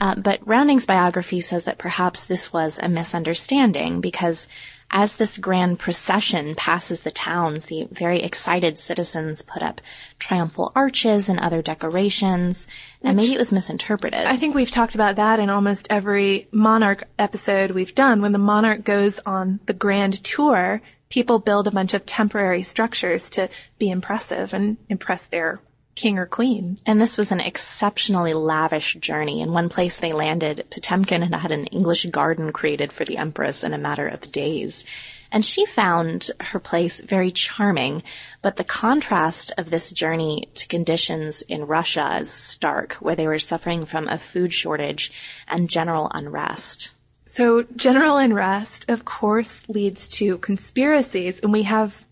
Uh, 0.00 0.14
but 0.14 0.46
Rounding's 0.46 0.86
biography 0.86 1.40
says 1.40 1.64
that 1.64 1.78
perhaps 1.78 2.24
this 2.24 2.52
was 2.52 2.78
a 2.78 2.88
misunderstanding 2.88 4.00
because 4.00 4.48
as 4.90 5.16
this 5.16 5.36
grand 5.36 5.78
procession 5.78 6.54
passes 6.54 7.02
the 7.02 7.10
towns, 7.10 7.66
the 7.66 7.86
very 7.90 8.22
excited 8.22 8.78
citizens 8.78 9.42
put 9.42 9.62
up 9.62 9.80
triumphal 10.18 10.72
arches 10.74 11.28
and 11.28 11.38
other 11.38 11.60
decorations, 11.60 12.68
and 13.02 13.16
maybe 13.16 13.34
it 13.34 13.38
was 13.38 13.52
misinterpreted. 13.52 14.26
I 14.26 14.36
think 14.36 14.54
we've 14.54 14.70
talked 14.70 14.94
about 14.94 15.16
that 15.16 15.40
in 15.40 15.50
almost 15.50 15.88
every 15.90 16.48
monarch 16.52 17.04
episode 17.18 17.72
we've 17.72 17.94
done. 17.94 18.22
When 18.22 18.32
the 18.32 18.38
monarch 18.38 18.84
goes 18.84 19.20
on 19.26 19.60
the 19.66 19.74
grand 19.74 20.24
tour, 20.24 20.80
people 21.10 21.38
build 21.38 21.68
a 21.68 21.72
bunch 21.72 21.92
of 21.92 22.06
temporary 22.06 22.62
structures 22.62 23.28
to 23.30 23.50
be 23.78 23.90
impressive 23.90 24.54
and 24.54 24.78
impress 24.88 25.22
their 25.22 25.60
king 25.98 26.16
or 26.18 26.26
queen. 26.26 26.78
And 26.86 27.00
this 27.00 27.18
was 27.18 27.32
an 27.32 27.40
exceptionally 27.40 28.32
lavish 28.32 28.94
journey. 28.94 29.40
In 29.40 29.52
one 29.52 29.68
place 29.68 29.98
they 29.98 30.12
landed, 30.12 30.64
Potemkin 30.70 31.22
had 31.22 31.34
had 31.34 31.50
an 31.50 31.66
English 31.66 32.06
garden 32.06 32.52
created 32.52 32.92
for 32.92 33.04
the 33.04 33.16
empress 33.16 33.64
in 33.64 33.74
a 33.74 33.78
matter 33.78 34.06
of 34.06 34.32
days. 34.32 34.84
And 35.32 35.44
she 35.44 35.66
found 35.66 36.30
her 36.40 36.60
place 36.60 37.00
very 37.00 37.32
charming, 37.32 38.04
but 38.40 38.56
the 38.56 38.64
contrast 38.64 39.52
of 39.58 39.70
this 39.70 39.90
journey 39.90 40.48
to 40.54 40.68
conditions 40.68 41.42
in 41.42 41.66
Russia 41.66 42.18
is 42.20 42.30
stark, 42.30 42.94
where 42.94 43.16
they 43.16 43.26
were 43.26 43.40
suffering 43.40 43.84
from 43.84 44.08
a 44.08 44.18
food 44.18 44.54
shortage 44.54 45.12
and 45.48 45.68
general 45.68 46.10
unrest. 46.14 46.92
So 47.26 47.64
general 47.76 48.16
unrest, 48.16 48.88
of 48.88 49.04
course, 49.04 49.68
leads 49.68 50.08
to 50.10 50.38
conspiracies, 50.38 51.40
and 51.40 51.52
we 51.52 51.64
have 51.64 52.06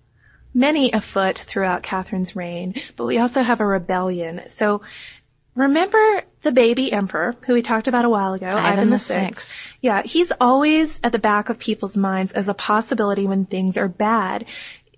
many 0.56 0.90
afoot 0.90 1.36
throughout 1.36 1.82
Catherine's 1.82 2.34
reign, 2.34 2.74
but 2.96 3.04
we 3.04 3.18
also 3.18 3.42
have 3.42 3.60
a 3.60 3.66
rebellion. 3.66 4.40
So 4.48 4.80
remember 5.54 6.22
the 6.42 6.50
baby 6.50 6.90
emperor 6.90 7.36
who 7.44 7.54
we 7.54 7.62
talked 7.62 7.88
about 7.88 8.06
a 8.06 8.10
while 8.10 8.32
ago, 8.32 8.48
Ivan, 8.48 8.64
Ivan 8.64 8.90
the 8.90 8.96
the 8.96 8.98
Sixth. 8.98 9.54
Yeah, 9.82 10.02
he's 10.02 10.32
always 10.40 10.98
at 11.04 11.12
the 11.12 11.18
back 11.18 11.50
of 11.50 11.58
people's 11.58 11.94
minds 11.94 12.32
as 12.32 12.48
a 12.48 12.54
possibility 12.54 13.26
when 13.26 13.44
things 13.44 13.76
are 13.76 13.88
bad. 13.88 14.46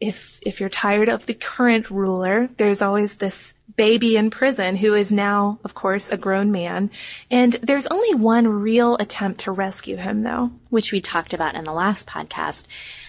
If 0.00 0.38
if 0.42 0.60
you're 0.60 0.68
tired 0.68 1.08
of 1.08 1.26
the 1.26 1.34
current 1.34 1.90
ruler, 1.90 2.48
there's 2.56 2.80
always 2.80 3.16
this 3.16 3.52
baby 3.76 4.16
in 4.16 4.30
prison 4.30 4.76
who 4.76 4.94
is 4.94 5.10
now, 5.10 5.58
of 5.64 5.74
course, 5.74 6.08
a 6.10 6.16
grown 6.16 6.52
man. 6.52 6.90
And 7.30 7.54
there's 7.54 7.86
only 7.86 8.14
one 8.14 8.46
real 8.46 8.96
attempt 8.96 9.40
to 9.40 9.52
rescue 9.52 9.96
him 9.96 10.22
though. 10.22 10.52
Which 10.70 10.92
we 10.92 11.00
talked 11.00 11.34
about 11.34 11.56
in 11.56 11.64
the 11.64 11.72
last 11.72 12.06
podcast. 12.06 12.66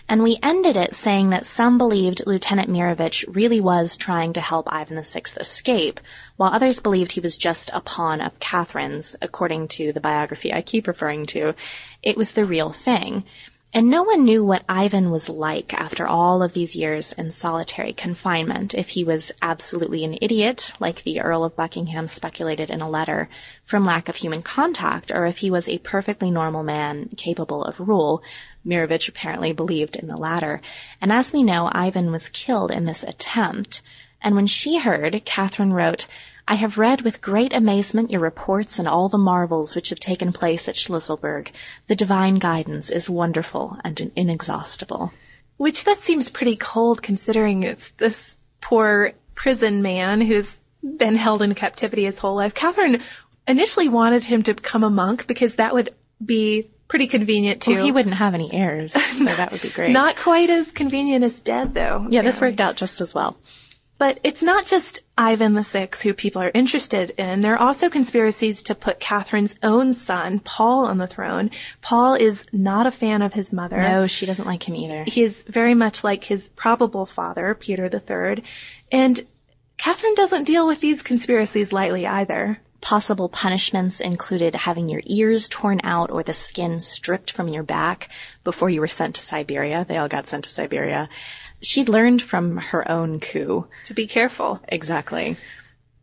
And 0.10 0.24
we 0.24 0.40
ended 0.42 0.76
it 0.76 0.96
saying 0.96 1.30
that 1.30 1.46
some 1.46 1.78
believed 1.78 2.24
Lieutenant 2.26 2.68
Mirovich 2.68 3.24
really 3.28 3.62
was 3.62 3.96
trying 3.96 4.34
to 4.34 4.42
help 4.42 4.68
Ivan 4.74 5.00
VI 5.00 5.22
escape, 5.38 6.00
while 6.36 6.52
others 6.52 6.80
believed 6.80 7.12
he 7.12 7.20
was 7.20 7.38
just 7.38 7.70
a 7.76 7.80
pawn 7.80 8.20
of 8.20 8.40
Catherine's, 8.40 9.16
according 9.22 9.68
to 9.68 9.94
the 9.94 10.00
biography 10.00 10.52
I 10.52 10.64
keep 10.64 10.88
referring 10.88 11.28
to. 11.28 11.54
It 12.02 12.18
was 12.18 12.32
the 12.32 12.44
real 12.44 12.72
thing. 12.72 13.24
And 13.72 13.88
no 13.88 14.02
one 14.02 14.26
knew 14.26 14.44
what 14.44 14.64
Ivan 14.68 15.12
was 15.12 15.30
like 15.30 15.76
after 15.76 16.08
all 16.08 16.42
of 16.42 16.54
these 16.54 16.76
years 16.76 17.14
in 17.14 17.30
solitary 17.30 17.94
confinement, 17.94 18.74
if 18.74 18.90
he 18.90 19.04
was 19.04 19.32
absolutely 19.44 20.04
an 20.04 20.18
idiot, 20.22 20.74
like 20.80 21.04
the 21.04 21.22
Earl 21.22 21.44
of 21.44 21.56
Buckingham 21.56 22.08
speculated 22.08 22.72
in 22.72 22.82
a 22.82 22.90
letter, 22.90 23.30
from 23.66 23.84
lack 23.84 24.10
of 24.10 24.16
human 24.16 24.42
contact, 24.42 25.12
or 25.14 25.28
if 25.28 25.38
he 25.38 25.52
was 25.52 25.70
a 25.70 25.78
perfectly 25.78 26.32
normal 26.32 26.64
man 26.64 27.10
capable 27.16 27.64
of 27.64 27.80
rule. 27.80 28.24
Mirovich 28.66 29.08
apparently 29.08 29.54
believed 29.54 29.96
in 29.96 30.08
the 30.08 30.18
latter. 30.18 30.62
And 31.00 31.14
as 31.14 31.32
we 31.32 31.44
know, 31.44 31.70
Ivan 31.72 32.12
was 32.12 32.28
killed 32.30 32.72
in 32.72 32.86
this 32.86 33.04
attempt. 33.04 33.84
And 34.20 34.36
when 34.36 34.48
she 34.48 34.80
heard, 34.80 35.22
Catherine 35.26 35.74
wrote, 35.74 36.08
I 36.50 36.56
have 36.56 36.80
read 36.80 37.04
with 37.04 37.22
great 37.22 37.54
amazement 37.54 38.10
your 38.10 38.22
reports 38.22 38.80
and 38.80 38.88
all 38.88 39.08
the 39.08 39.20
marvels 39.20 39.76
which 39.76 39.90
have 39.90 40.00
taken 40.00 40.34
place 40.34 40.68
at 40.68 40.74
Schlüsselburg. 40.74 41.50
The 41.86 41.96
divine 41.96 42.40
guidance 42.40 42.90
is 42.90 43.08
wonderful 43.08 43.78
and 43.84 44.12
inexhaustible. 44.16 45.14
Which 45.58 45.84
that 45.84 46.00
seems 46.00 46.32
pretty 46.32 46.56
cold 46.56 47.04
considering 47.04 47.62
it's 47.62 47.92
this 47.92 48.36
poor 48.62 49.14
prison 49.36 49.84
man 49.84 50.22
who's 50.22 50.58
been 50.82 51.18
held 51.18 51.44
in 51.44 51.54
captivity 51.54 52.06
his 52.06 52.18
whole 52.18 52.36
life. 52.38 52.56
Catherine 52.56 53.04
initially 53.48 53.88
wanted 53.88 54.24
him 54.24 54.42
to 54.42 54.56
become 54.56 54.84
a 54.84 54.90
monk 54.90 55.28
because 55.28 55.58
that 55.58 55.76
would 55.76 55.94
be 56.26 56.72
pretty 56.88 57.06
convenient 57.06 57.62
too. 57.62 57.76
Well, 57.76 57.86
he 57.86 57.92
wouldn't 57.92 58.16
have 58.16 58.34
any 58.34 58.52
heirs, 58.52 58.94
so 58.94 59.26
that 59.26 59.52
would 59.52 59.62
be 59.62 59.70
great. 59.76 59.92
Not 59.92 60.18
quite 60.18 60.50
as 60.50 60.72
convenient 60.72 61.24
as 61.24 61.40
dead 61.40 61.76
though. 61.76 62.08
yeah, 62.10 62.24
this 62.24 62.42
worked 62.42 62.60
out 62.60 62.76
just 62.76 63.02
as 63.02 63.14
well. 63.14 63.38
But 64.00 64.20
it's 64.24 64.42
not 64.42 64.66
just 64.66 65.02
Ivan 65.18 65.54
the 65.54 65.64
Sixth 65.64 66.02
who 66.02 66.14
people 66.14 66.42
are 66.42 66.52
interested 66.54 67.12
in. 67.18 67.42
There 67.42 67.54
are 67.54 67.68
also 67.68 67.90
conspiracies 67.90 68.64
to 68.64 68.74
put 68.74 69.02
Catherine's 69.02 69.58
own 69.62 69.94
son, 69.94 70.40
Paul, 70.40 70.86
on 70.86 70.98
the 70.98 71.06
throne. 71.06 71.52
Paul 71.82 72.16
is 72.16 72.46
not 72.54 72.88
a 72.88 72.92
fan 72.92 73.22
of 73.22 73.34
his 73.34 73.52
mother. 73.52 73.78
No, 73.78 74.08
she 74.08 74.26
doesn't 74.26 74.48
like 74.48 74.68
him 74.68 74.76
either. 74.76 75.04
He 75.06 75.22
is 75.22 75.42
very 75.44 75.76
much 75.76 76.04
like 76.04 76.24
his 76.24 76.48
probable 76.50 77.06
father, 77.06 77.54
Peter 77.54 77.90
III. 77.94 78.42
And 78.90 79.28
Catherine 79.78 80.16
doesn't 80.16 80.46
deal 80.46 80.66
with 80.66 80.80
these 80.80 81.02
conspiracies 81.02 81.74
lightly 81.74 82.08
either. 82.08 82.62
Possible 82.82 83.30
punishments 83.30 84.00
included 84.00 84.56
having 84.56 84.90
your 84.90 85.02
ears 85.06 85.50
torn 85.50 85.82
out 85.84 86.12
or 86.12 86.24
the 86.24 86.34
skin 86.34 86.80
stripped 86.80 87.32
from 87.32 87.48
your 87.48 87.64
back 87.64 88.10
before 88.44 88.70
you 88.70 88.80
were 88.80 88.88
sent 88.88 89.16
to 89.16 89.22
Siberia. 89.22 89.86
They 89.88 89.98
all 89.98 90.08
got 90.08 90.28
sent 90.28 90.46
to 90.46 90.50
Siberia 90.50 91.10
she'd 91.62 91.90
learned 91.90 92.22
from 92.22 92.58
her 92.58 92.90
own 92.90 93.20
coup. 93.20 93.68
To 93.86 93.94
be 93.94 94.08
careful. 94.08 94.60
Exactly. 94.68 95.38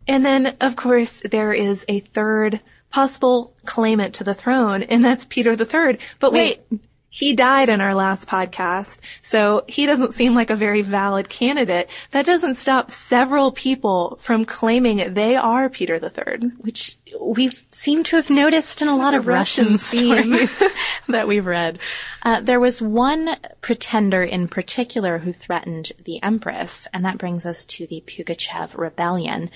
And 0.09 0.25
then, 0.25 0.57
of 0.61 0.77
course, 0.77 1.23
there 1.31 1.53
is 1.53 1.85
a 1.89 2.01
third 2.01 2.61
possible 2.91 3.55
claimant 3.65 4.15
to 4.15 4.25
the 4.25 4.35
throne, 4.35 4.83
and 4.83 5.05
that's 5.05 5.25
Peter 5.25 5.53
III. 5.53 5.99
But 6.21 6.33
wait, 6.33 6.63
Wait. 6.71 6.81
He 7.17 7.33
died 7.33 7.71
in 7.71 7.81
our 7.81 7.95
last 7.95 8.29
podcast, 8.29 9.01
so 9.23 9.65
he 9.67 9.87
doesn't 9.87 10.17
seem 10.17 10.35
like 10.35 10.51
a 10.51 10.55
very 10.55 10.83
valid 10.83 11.31
candidate. 11.31 11.89
That 12.11 12.27
doesn't 12.27 12.59
stop 12.59 12.91
several 12.91 13.53
people 13.53 14.19
from 14.21 14.45
claiming 14.45 15.15
they 15.15 15.35
are 15.35 15.71
Peter 15.71 15.95
III. 15.95 16.51
Which 16.59 16.99
we 17.19 17.49
seem 17.71 18.05
to 18.05 18.17
have 18.17 18.29
noticed 18.29 18.83
in 18.83 18.89
a 18.89 18.97
lot 18.97 19.15
of 19.15 19.27
Russian, 19.27 19.69
Russian 19.69 19.79
stories 20.19 20.63
that 21.09 21.27
we've 21.27 21.47
read. 21.47 21.79
Uh, 22.23 22.43
there 22.43 22.61
was 22.61 22.83
one 22.83 23.35
pretender 23.63 24.23
in 24.23 24.47
particular 24.47 25.17
who 25.17 25.33
threatened 25.33 25.93
the 26.05 26.23
empress, 26.23 26.87
and 26.93 27.07
that 27.07 27.17
brings 27.17 27.47
us 27.47 27.65
to 27.65 27.87
the 27.87 28.05
Pugachev 28.07 28.77
rebellion. 28.77 29.51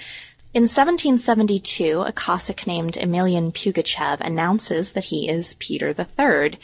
In 0.54 0.62
1772, 0.62 2.04
a 2.06 2.10
Cossack 2.10 2.66
named 2.66 2.96
Emilian 2.96 3.52
Pugachev 3.52 4.22
announces 4.22 4.92
that 4.92 5.04
he 5.04 5.28
is 5.28 5.56
Peter 5.58 5.88
III. 5.90 6.58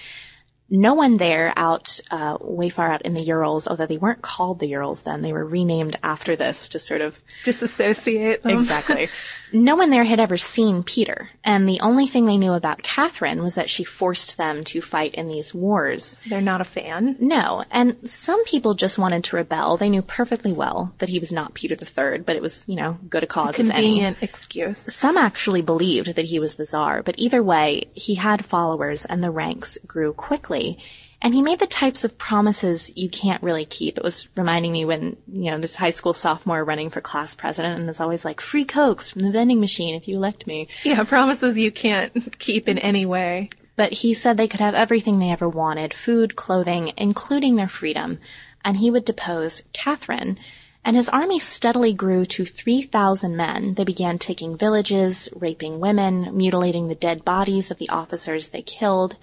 No 0.68 0.94
one 0.94 1.16
there 1.16 1.52
out, 1.56 2.00
uh, 2.10 2.38
way 2.40 2.70
far 2.70 2.90
out 2.90 3.02
in 3.02 3.14
the 3.14 3.22
Urals, 3.22 3.68
although 3.68 3.86
they 3.86 3.98
weren't 3.98 4.22
called 4.22 4.58
the 4.58 4.68
Urals 4.68 5.02
then, 5.02 5.22
they 5.22 5.32
were 5.32 5.44
renamed 5.44 5.96
after 6.02 6.34
this 6.34 6.70
to 6.70 6.80
sort 6.80 7.02
of 7.02 7.16
Disassociate 7.44 8.42
them. 8.42 8.58
Exactly. 8.58 9.08
no 9.52 9.76
one 9.76 9.90
there 9.90 10.04
had 10.04 10.20
ever 10.20 10.36
seen 10.36 10.82
Peter, 10.82 11.30
and 11.44 11.68
the 11.68 11.80
only 11.80 12.06
thing 12.06 12.26
they 12.26 12.36
knew 12.36 12.52
about 12.52 12.82
Catherine 12.82 13.42
was 13.42 13.54
that 13.54 13.70
she 13.70 13.84
forced 13.84 14.36
them 14.36 14.64
to 14.64 14.80
fight 14.80 15.14
in 15.14 15.28
these 15.28 15.54
wars. 15.54 16.18
They're 16.28 16.40
not 16.40 16.60
a 16.60 16.64
fan. 16.64 17.16
No, 17.20 17.64
and 17.70 18.08
some 18.08 18.44
people 18.44 18.74
just 18.74 18.98
wanted 18.98 19.24
to 19.24 19.36
rebel. 19.36 19.76
They 19.76 19.88
knew 19.88 20.02
perfectly 20.02 20.52
well 20.52 20.92
that 20.98 21.08
he 21.08 21.18
was 21.18 21.32
not 21.32 21.54
Peter 21.54 21.74
III, 21.74 22.18
but 22.18 22.36
it 22.36 22.42
was, 22.42 22.64
you 22.66 22.76
know, 22.76 22.98
good 23.08 23.22
a 23.22 23.26
cause 23.26 23.58
as 23.58 23.70
any. 23.70 23.86
Convenient 23.86 24.18
excuse. 24.20 24.78
Some 24.94 25.16
actually 25.16 25.62
believed 25.62 26.14
that 26.14 26.24
he 26.24 26.38
was 26.38 26.56
the 26.56 26.66
Tsar, 26.66 27.02
but 27.02 27.14
either 27.18 27.42
way, 27.42 27.84
he 27.94 28.14
had 28.14 28.44
followers 28.44 29.04
and 29.04 29.22
the 29.22 29.30
ranks 29.30 29.78
grew 29.86 30.12
quickly. 30.12 30.78
And 31.22 31.34
he 31.34 31.42
made 31.42 31.58
the 31.58 31.66
types 31.66 32.04
of 32.04 32.18
promises 32.18 32.92
you 32.94 33.08
can't 33.08 33.42
really 33.42 33.64
keep. 33.64 33.96
It 33.96 34.04
was 34.04 34.28
reminding 34.36 34.70
me 34.72 34.84
when, 34.84 35.16
you 35.26 35.50
know, 35.50 35.58
this 35.58 35.74
high 35.74 35.90
school 35.90 36.12
sophomore 36.12 36.62
running 36.62 36.90
for 36.90 37.00
class 37.00 37.34
president 37.34 37.80
and 37.80 37.88
it's 37.88 38.00
always 38.00 38.24
like, 38.24 38.40
free 38.40 38.64
cokes 38.64 39.10
from 39.10 39.22
the 39.22 39.30
vending 39.30 39.58
machine 39.58 39.94
if 39.94 40.08
you 40.08 40.16
elect 40.16 40.46
me. 40.46 40.68
Yeah, 40.84 41.02
promises 41.04 41.56
you 41.56 41.72
can't 41.72 42.38
keep 42.38 42.68
in 42.68 42.78
any 42.78 43.06
way. 43.06 43.50
But 43.76 43.92
he 43.92 44.14
said 44.14 44.36
they 44.36 44.48
could 44.48 44.60
have 44.60 44.74
everything 44.74 45.18
they 45.18 45.30
ever 45.30 45.48
wanted, 45.48 45.94
food, 45.94 46.36
clothing, 46.36 46.92
including 46.96 47.56
their 47.56 47.68
freedom. 47.68 48.18
And 48.64 48.76
he 48.76 48.90
would 48.90 49.04
depose 49.04 49.62
Catherine. 49.72 50.38
And 50.84 50.96
his 50.96 51.08
army 51.08 51.38
steadily 51.40 51.92
grew 51.92 52.24
to 52.26 52.44
3,000 52.44 53.36
men. 53.36 53.74
They 53.74 53.84
began 53.84 54.18
taking 54.18 54.56
villages, 54.56 55.28
raping 55.34 55.80
women, 55.80 56.36
mutilating 56.36 56.88
the 56.88 56.94
dead 56.94 57.24
bodies 57.24 57.70
of 57.70 57.78
the 57.78 57.88
officers 57.88 58.50
they 58.50 58.62
killed. 58.62 59.16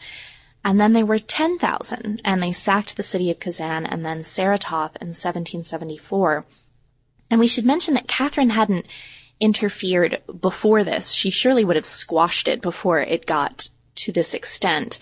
And 0.63 0.79
then 0.79 0.93
they 0.93 1.03
were 1.03 1.20
10,000 1.20 2.22
and 2.24 2.41
they 2.41 2.51
sacked 2.51 2.96
the 2.96 3.03
city 3.03 3.29
of 3.29 3.39
Kazan 3.39 3.86
and 3.86 4.05
then 4.05 4.20
Saratov 4.22 4.96
in 5.01 5.10
1774. 5.10 6.46
And 7.29 7.39
we 7.39 7.48
should 7.48 7.65
mention 7.65 7.96
that 7.96 8.08
Catherine 8.08 8.51
hadn't 8.51 8.88
interfered 9.39 10.22
before 10.39 10.84
this. 10.84 11.12
She 11.12 11.32
surely 11.32 11.65
would 11.65 11.75
have 11.75 11.86
squashed 11.86 12.48
it 12.48 12.62
before 12.62 13.00
it 13.00 13.25
got 13.25 13.67
to 13.96 14.12
this 14.12 14.34
extent. 14.34 15.00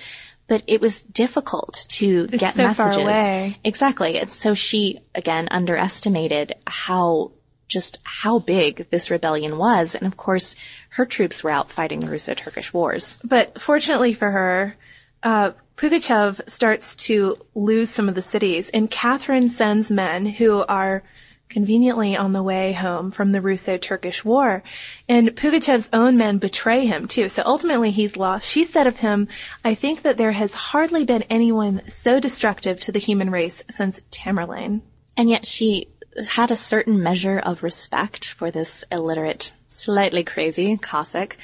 But 0.47 0.63
it 0.65 0.81
was 0.81 1.03
difficult 1.03 1.85
to 1.89 2.27
It's 2.31 2.39
get 2.39 2.55
so 2.55 2.73
far 2.73 2.87
messages. 2.87 3.03
away. 3.03 3.59
Exactly. 3.63 4.17
And 4.17 4.33
so 4.33 4.53
she, 4.53 4.99
again, 5.13 5.47
underestimated 5.51 6.55
how, 6.65 7.31
just 7.67 7.99
how 8.03 8.39
big 8.39 8.89
this 8.89 9.11
rebellion 9.11 9.57
was. 9.57 9.93
And 9.95 10.07
of 10.07 10.17
course, 10.17 10.55
her 10.89 11.05
troops 11.05 11.43
were 11.43 11.51
out 11.51 11.71
fighting 11.71 11.99
the 11.99 12.09
Russo-Turkish 12.09 12.73
wars. 12.73 13.19
But 13.23 13.61
fortunately 13.61 14.13
for 14.13 14.29
her, 14.31 14.75
uh, 15.23 15.51
Pugachev 15.77 16.47
starts 16.49 16.95
to 17.07 17.35
lose 17.55 17.89
some 17.89 18.07
of 18.07 18.15
the 18.15 18.21
cities, 18.21 18.69
and 18.69 18.91
Catherine 18.91 19.49
sends 19.49 19.89
men 19.89 20.25
who 20.25 20.63
are 20.65 21.03
conveniently 21.49 22.15
on 22.15 22.31
the 22.31 22.43
way 22.43 22.71
home 22.71 23.11
from 23.11 23.31
the 23.31 23.41
Russo-Turkish 23.41 24.23
War, 24.23 24.63
and 25.09 25.35
Pugachev's 25.35 25.89
own 25.91 26.15
men 26.17 26.37
betray 26.37 26.85
him 26.85 27.07
too. 27.07 27.27
So 27.27 27.43
ultimately, 27.45 27.91
he's 27.91 28.15
lost. 28.15 28.49
She 28.49 28.63
said 28.63 28.87
of 28.87 28.99
him, 28.99 29.27
"I 29.65 29.75
think 29.75 30.03
that 30.03 30.17
there 30.17 30.31
has 30.31 30.53
hardly 30.53 31.03
been 31.03 31.23
anyone 31.23 31.81
so 31.89 32.19
destructive 32.19 32.79
to 32.81 32.91
the 32.91 32.99
human 32.99 33.29
race 33.29 33.63
since 33.69 33.99
Tamerlane." 34.11 34.81
And 35.17 35.29
yet 35.29 35.45
she 35.45 35.87
had 36.29 36.51
a 36.51 36.55
certain 36.55 37.01
measure 37.01 37.39
of 37.39 37.63
respect 37.63 38.29
for 38.29 38.51
this 38.51 38.85
illiterate, 38.91 39.53
slightly 39.67 40.23
crazy 40.23 40.77
Cossack. 40.77 41.37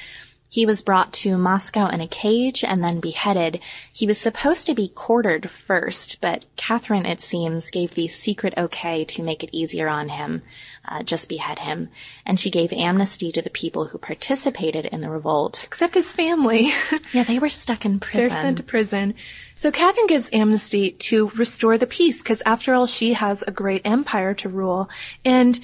He 0.49 0.65
was 0.65 0.81
brought 0.81 1.11
to 1.13 1.37
Moscow 1.37 1.87
in 1.89 1.99
a 1.99 2.07
cage 2.07 2.63
and 2.63 2.83
then 2.83 2.99
beheaded. 2.99 3.59
He 3.91 4.07
was 4.07 4.17
supposed 4.17 4.65
to 4.67 4.73
be 4.73 4.87
quartered 4.87 5.49
first, 5.49 6.21
but 6.21 6.45
Catherine, 6.55 7.05
it 7.05 7.21
seems, 7.21 7.69
gave 7.69 7.95
the 7.95 8.07
secret 8.07 8.53
okay 8.57 9.03
to 9.05 9.23
make 9.23 9.43
it 9.43 9.49
easier 9.51 9.89
on 9.89 10.09
him, 10.09 10.43
uh, 10.87 11.03
just 11.03 11.27
behead 11.27 11.59
him. 11.59 11.89
And 12.25 12.39
she 12.39 12.49
gave 12.49 12.71
amnesty 12.71 13.31
to 13.33 13.41
the 13.41 13.49
people 13.49 13.85
who 13.85 13.97
participated 13.97 14.85
in 14.85 15.01
the 15.01 15.09
revolt. 15.09 15.63
Except 15.65 15.95
his 15.95 16.13
family. 16.13 16.71
Yeah, 17.13 17.23
they 17.23 17.39
were 17.39 17.49
stuck 17.49 17.85
in 17.85 17.99
prison. 17.99 18.29
They're 18.29 18.41
sent 18.41 18.57
to 18.57 18.63
prison. 18.63 19.13
So 19.55 19.71
Catherine 19.71 20.07
gives 20.07 20.29
amnesty 20.31 20.91
to 20.91 21.29
restore 21.29 21.77
the 21.77 21.87
peace, 21.87 22.19
because 22.19 22.41
after 22.45 22.73
all, 22.73 22.85
she 22.85 23.13
has 23.13 23.43
a 23.43 23.51
great 23.51 23.81
empire 23.85 24.33
to 24.35 24.49
rule. 24.49 24.89
And 25.25 25.59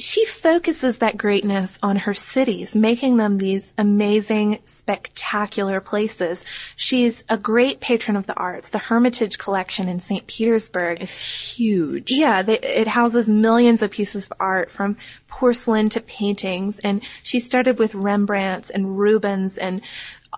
she 0.00 0.24
focuses 0.24 0.98
that 0.98 1.16
greatness 1.16 1.78
on 1.82 1.96
her 1.96 2.14
cities, 2.14 2.74
making 2.74 3.16
them 3.16 3.38
these 3.38 3.72
amazing, 3.76 4.58
spectacular 4.64 5.80
places. 5.80 6.44
She's 6.76 7.22
a 7.28 7.36
great 7.36 7.80
patron 7.80 8.16
of 8.16 8.26
the 8.26 8.34
arts. 8.34 8.70
The 8.70 8.78
Hermitage 8.78 9.38
collection 9.38 9.88
in 9.88 10.00
St. 10.00 10.26
Petersburg 10.26 11.02
is 11.02 11.18
huge. 11.20 12.10
yeah, 12.10 12.42
they, 12.42 12.58
it 12.58 12.88
houses 12.88 13.28
millions 13.28 13.82
of 13.82 13.90
pieces 13.90 14.26
of 14.26 14.32
art 14.40 14.70
from 14.70 14.96
porcelain 15.28 15.88
to 15.90 16.00
paintings, 16.00 16.78
and 16.80 17.02
she 17.22 17.38
started 17.38 17.78
with 17.78 17.94
Rembrandt's 17.94 18.70
and 18.70 18.98
Rubens 18.98 19.58
and 19.58 19.80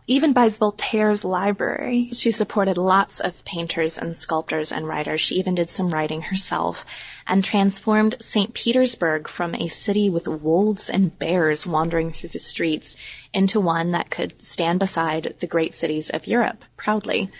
even 0.07 0.33
by 0.33 0.48
Voltaire's 0.48 1.24
library. 1.24 2.11
She 2.12 2.31
supported 2.31 2.76
lots 2.76 3.20
of 3.20 3.44
painters 3.44 3.98
and 3.98 4.16
sculptors 4.16 4.72
and 4.72 4.87
writers. 4.87 5.20
She 5.20 5.37
even 5.37 5.55
did 5.55 5.70
some 5.70 5.90
writing 5.90 6.22
herself 6.22 6.85
and 7.26 7.44
transformed 7.44 8.16
St. 8.20 8.52
Petersburg 8.55 9.28
from 9.28 9.55
a 9.55 9.68
city 9.68 10.11
with 10.11 10.26
wolves 10.26 10.90
and 10.90 11.16
bears 11.18 11.66
wandering 11.66 12.11
through 12.11 12.31
the 12.31 12.38
streets 12.38 12.96
into 13.33 13.61
one 13.61 13.92
that 13.92 14.11
could 14.11 14.42
stand 14.42 14.81
beside 14.81 15.35
the 15.40 15.46
great 15.46 15.74
cities 15.74 16.11
of 16.11 16.26
Europe 16.26 16.64
proudly. 16.76 17.31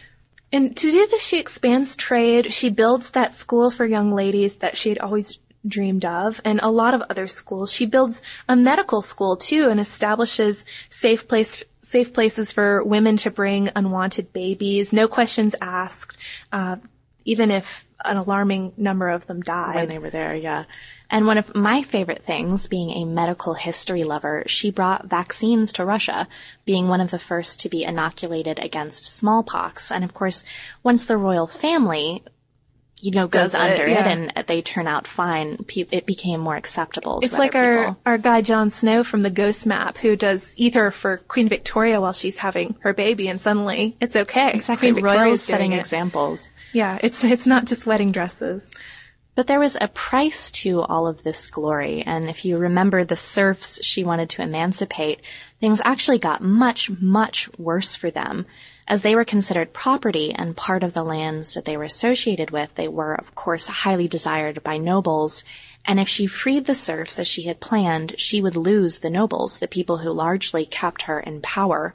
And 0.53 0.77
to 0.77 0.91
do 0.91 1.07
this, 1.07 1.23
she 1.23 1.41
expands 1.41 1.97
trade. 1.97 2.53
She 2.53 2.69
builds 2.69 3.11
that 3.13 3.37
school 3.37 3.71
for 3.71 3.87
young 3.87 4.11
ladies 4.11 4.57
that 4.57 4.77
she 4.77 4.91
had 4.91 4.99
always 4.99 5.39
dreamed 5.67 6.05
of 6.05 6.41
and 6.45 6.61
a 6.61 6.69
lot 6.69 6.93
of 6.95 7.03
other 7.09 7.27
schools. 7.27 7.73
She 7.73 7.87
builds 7.87 8.21
a 8.49 8.57
medical 8.57 9.01
school 9.01 9.37
too 9.37 9.69
and 9.71 9.81
establishes 9.81 10.65
safe 10.91 11.27
place 11.29 11.63
safe 11.93 12.15
places 12.15 12.51
for 12.51 12.83
women 12.83 13.19
to 13.19 13.31
bring 13.31 13.69
unwanted 13.77 14.33
babies, 14.33 14.93
no 14.95 15.07
questions 15.07 15.55
asked, 15.61 16.17
uh, 16.51 16.77
even 17.27 17.51
if 17.51 17.87
an 18.05 18.17
alarming 18.17 18.73
number 18.79 19.11
of 19.11 19.27
them 19.27 19.43
died. 19.43 19.77
when 19.77 19.89
they 19.89 19.99
were 19.99 20.11
there, 20.11 20.35
yeah. 20.35 20.65
And 21.11 21.27
one 21.27 21.37
of 21.37 21.55
my 21.55 21.83
favorite 21.83 22.25
things, 22.25 22.67
being 22.67 22.91
a 22.93 23.05
medical 23.05 23.53
history 23.53 24.05
lover, 24.05 24.45
she 24.47 24.71
brought 24.71 25.05
vaccines 25.05 25.75
to 25.75 25.85
Russia, 25.85 26.27
being 26.65 26.89
one 26.89 27.03
of 27.03 27.11
the 27.11 27.19
first 27.19 27.61
to 27.61 27.69
be 27.69 27.85
inoculated 27.85 28.59
against 28.59 29.05
smallpox. 29.05 29.93
And 29.93 30.03
of 30.03 30.15
course, 30.15 30.43
once 30.83 31.05
the 31.05 31.19
royal 31.19 31.47
family, 31.47 32.25
you 33.03 33.11
know, 33.11 33.27
goes 33.27 33.53
Does 33.53 33.55
under 33.57 33.83
it, 33.85 33.91
yeah. 33.91 34.09
and 34.09 34.47
they 34.47 34.63
turn 34.63 34.87
out 34.87 35.07
fine, 35.07 35.59
pe- 35.65 35.87
it 35.91 36.07
became 36.07 36.41
more 36.41 36.57
acceptable 36.57 37.21
to 37.21 37.27
It's 37.27 37.37
like 37.37 37.55
our, 37.57 37.79
people. 37.79 38.01
our 38.07 38.17
guy 38.17 38.41
John 38.43 38.71
Snow 38.71 39.03
from 39.03 39.21
the 39.23 39.31
Ghost 39.31 39.67
Map 39.67 39.99
who 39.99 40.15
does 40.17 40.55
ether 40.57 40.91
for 40.93 41.19
Queen 41.19 41.49
Victoria 41.49 42.01
while 42.01 42.13
she's 42.13 42.39
having 42.39 42.77
her 42.81 42.95
baby 42.95 43.29
and 43.29 43.41
suddenly 43.41 43.97
it's 44.01 44.15
okay. 44.15 44.53
Exactly, 44.55 44.93
Queen 44.93 45.05
royals 45.05 45.43
setting 45.43 45.73
it. 45.73 45.81
examples. 45.81 46.41
Yeah, 46.73 46.99
it's, 47.03 47.23
it's 47.25 47.47
not 47.47 47.67
just 47.67 47.85
wedding 47.87 48.13
dresses. 48.13 48.65
But 49.35 49.47
there 49.47 49.61
was 49.61 49.77
a 49.81 49.89
price 49.89 50.51
to 50.63 50.83
all 50.83 51.07
of 51.07 51.23
this 51.23 51.49
glory, 51.51 52.03
and 52.03 52.29
if 52.29 52.45
you 52.45 52.59
remember 52.59 53.03
the 53.03 53.17
serfs 53.17 53.83
she 53.83 54.05
wanted 54.05 54.29
to 54.31 54.43
emancipate, 54.43 55.23
things 55.59 55.81
actually 55.85 56.19
got 56.19 56.43
much, 56.43 56.91
much 57.01 57.49
worse 57.59 57.95
for 57.95 58.11
them. 58.11 58.45
As 58.89 59.03
they 59.03 59.15
were 59.15 59.25
considered 59.25 59.73
property 59.73 60.35
and 60.35 60.57
part 60.57 60.83
of 60.83 60.93
the 60.93 61.05
lands 61.05 61.55
that 61.55 61.65
they 61.65 61.77
were 61.77 61.85
associated 61.85 62.51
with, 62.51 62.75
they 62.75 62.89
were, 62.89 63.15
of 63.15 63.35
course, 63.35 63.67
highly 63.67 64.09
desired 64.09 64.63
by 64.63 64.77
nobles. 64.77 65.45
And 65.85 66.01
if 66.01 66.09
she 66.09 66.27
freed 66.27 66.67
the 66.67 66.75
serfs 66.75 67.19
as 67.19 67.27
she 67.27 67.43
had 67.45 67.61
planned, 67.61 68.15
she 68.19 68.41
would 68.41 68.57
lose 68.57 68.99
the 68.99 69.11
nobles, 69.11 69.59
the 69.61 69.69
people 69.69 69.99
who 69.99 70.13
largely 70.13 70.67
kept 70.67 71.03
her 71.03 71.21
in 71.21 71.41
power. 71.41 71.95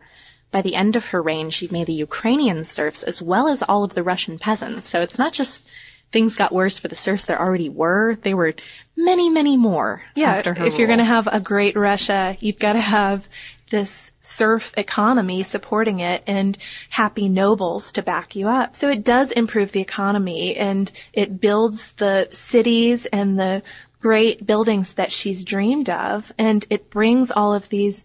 By 0.50 0.62
the 0.62 0.76
end 0.76 0.96
of 0.96 1.08
her 1.08 1.22
reign, 1.22 1.50
she'd 1.50 1.74
made 1.74 1.88
the 1.88 1.94
Ukrainian 1.94 2.64
serfs 2.64 3.04
as 3.04 3.22
well 3.22 3.50
as 3.50 3.62
all 3.62 3.84
of 3.84 3.94
the 3.94 4.04
Russian 4.04 4.40
peasants. 4.40 4.88
So 4.88 5.02
it's 5.02 5.20
not 5.20 5.34
just 5.34 5.68
things 6.14 6.38
got 6.38 6.54
worse 6.54 6.80
for 6.80 6.88
the 6.88 6.96
serfs 6.96 7.26
there 7.26 7.40
already 7.40 7.68
were. 7.68 8.16
They 8.22 8.34
were 8.34 8.54
many, 8.96 9.30
many 9.30 9.58
more 9.58 10.04
Yeah, 10.16 10.36
after 10.36 10.54
her 10.54 10.66
if 10.66 10.78
you're 10.78 10.88
rule. 10.88 10.96
going 10.96 11.06
to 11.06 11.14
have 11.14 11.28
a 11.28 11.42
great 11.42 11.76
Russia, 11.76 12.38
you've 12.40 12.60
got 12.60 12.74
to 12.74 12.80
have 12.82 13.28
this 13.70 14.12
serf 14.22 14.74
economy 14.78 15.44
supporting 15.44 16.00
it 16.00 16.24
and 16.28 16.58
happy 16.90 17.30
nobles 17.30 17.92
to 17.94 18.02
back 18.02 18.36
you 18.36 18.48
up. 18.48 18.76
So 18.76 18.90
it 18.90 19.04
does 19.04 19.32
improve 19.32 19.72
the 19.72 19.82
economy 19.82 20.56
and 20.56 20.92
it 21.14 21.40
builds 21.40 21.94
the 21.94 22.30
cities 22.32 23.06
and 23.08 23.40
the 23.40 23.64
great 24.00 24.46
buildings 24.46 24.94
that 24.94 25.12
she's 25.12 25.44
dreamed 25.44 25.90
of 25.90 26.32
and 26.38 26.66
it 26.70 26.90
brings 26.90 27.32
all 27.32 27.54
of 27.54 27.70
these 27.70 28.04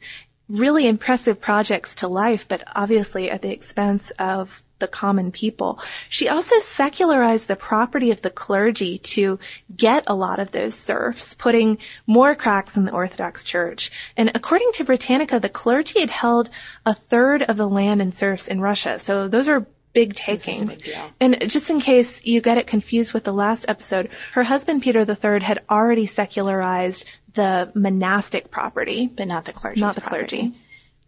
really 0.48 0.86
impressive 0.86 1.40
projects 1.40 1.94
to 1.96 2.08
life, 2.08 2.46
but 2.46 2.62
obviously 2.74 3.30
at 3.30 3.42
the 3.42 3.50
expense 3.50 4.10
of 4.18 4.62
the 4.82 4.88
common 4.88 5.30
people. 5.30 5.80
She 6.08 6.28
also 6.28 6.58
secularized 6.58 7.48
the 7.48 7.56
property 7.56 8.10
of 8.10 8.20
the 8.20 8.30
clergy 8.30 8.98
to 8.98 9.38
get 9.74 10.04
a 10.08 10.14
lot 10.14 10.40
of 10.40 10.50
those 10.50 10.74
serfs, 10.74 11.34
putting 11.34 11.78
more 12.06 12.34
cracks 12.34 12.76
in 12.76 12.84
the 12.84 12.92
Orthodox 12.92 13.44
Church. 13.44 13.90
And 14.16 14.32
according 14.34 14.72
to 14.74 14.84
Britannica, 14.84 15.38
the 15.38 15.48
clergy 15.48 16.00
had 16.00 16.10
held 16.10 16.50
a 16.84 16.92
third 16.92 17.42
of 17.42 17.56
the 17.56 17.68
land 17.68 18.02
and 18.02 18.12
serfs 18.12 18.48
in 18.48 18.60
Russia. 18.60 18.98
So 18.98 19.28
those 19.28 19.48
are 19.48 19.66
big 19.92 20.14
taking. 20.14 20.66
Big 20.66 20.96
and 21.20 21.48
just 21.48 21.70
in 21.70 21.80
case 21.80 22.24
you 22.24 22.40
get 22.40 22.58
it 22.58 22.66
confused 22.66 23.14
with 23.14 23.22
the 23.24 23.32
last 23.32 23.64
episode, 23.68 24.10
her 24.32 24.42
husband 24.42 24.82
Peter 24.82 25.00
III 25.00 25.40
had 25.44 25.60
already 25.70 26.06
secularized 26.06 27.06
the 27.34 27.70
monastic 27.74 28.50
property, 28.50 29.06
but 29.06 29.28
not 29.28 29.44
the 29.44 29.52
clergy. 29.52 29.80
Not 29.80 29.94
the 29.94 30.00
property. 30.00 30.38
clergy. 30.38 30.58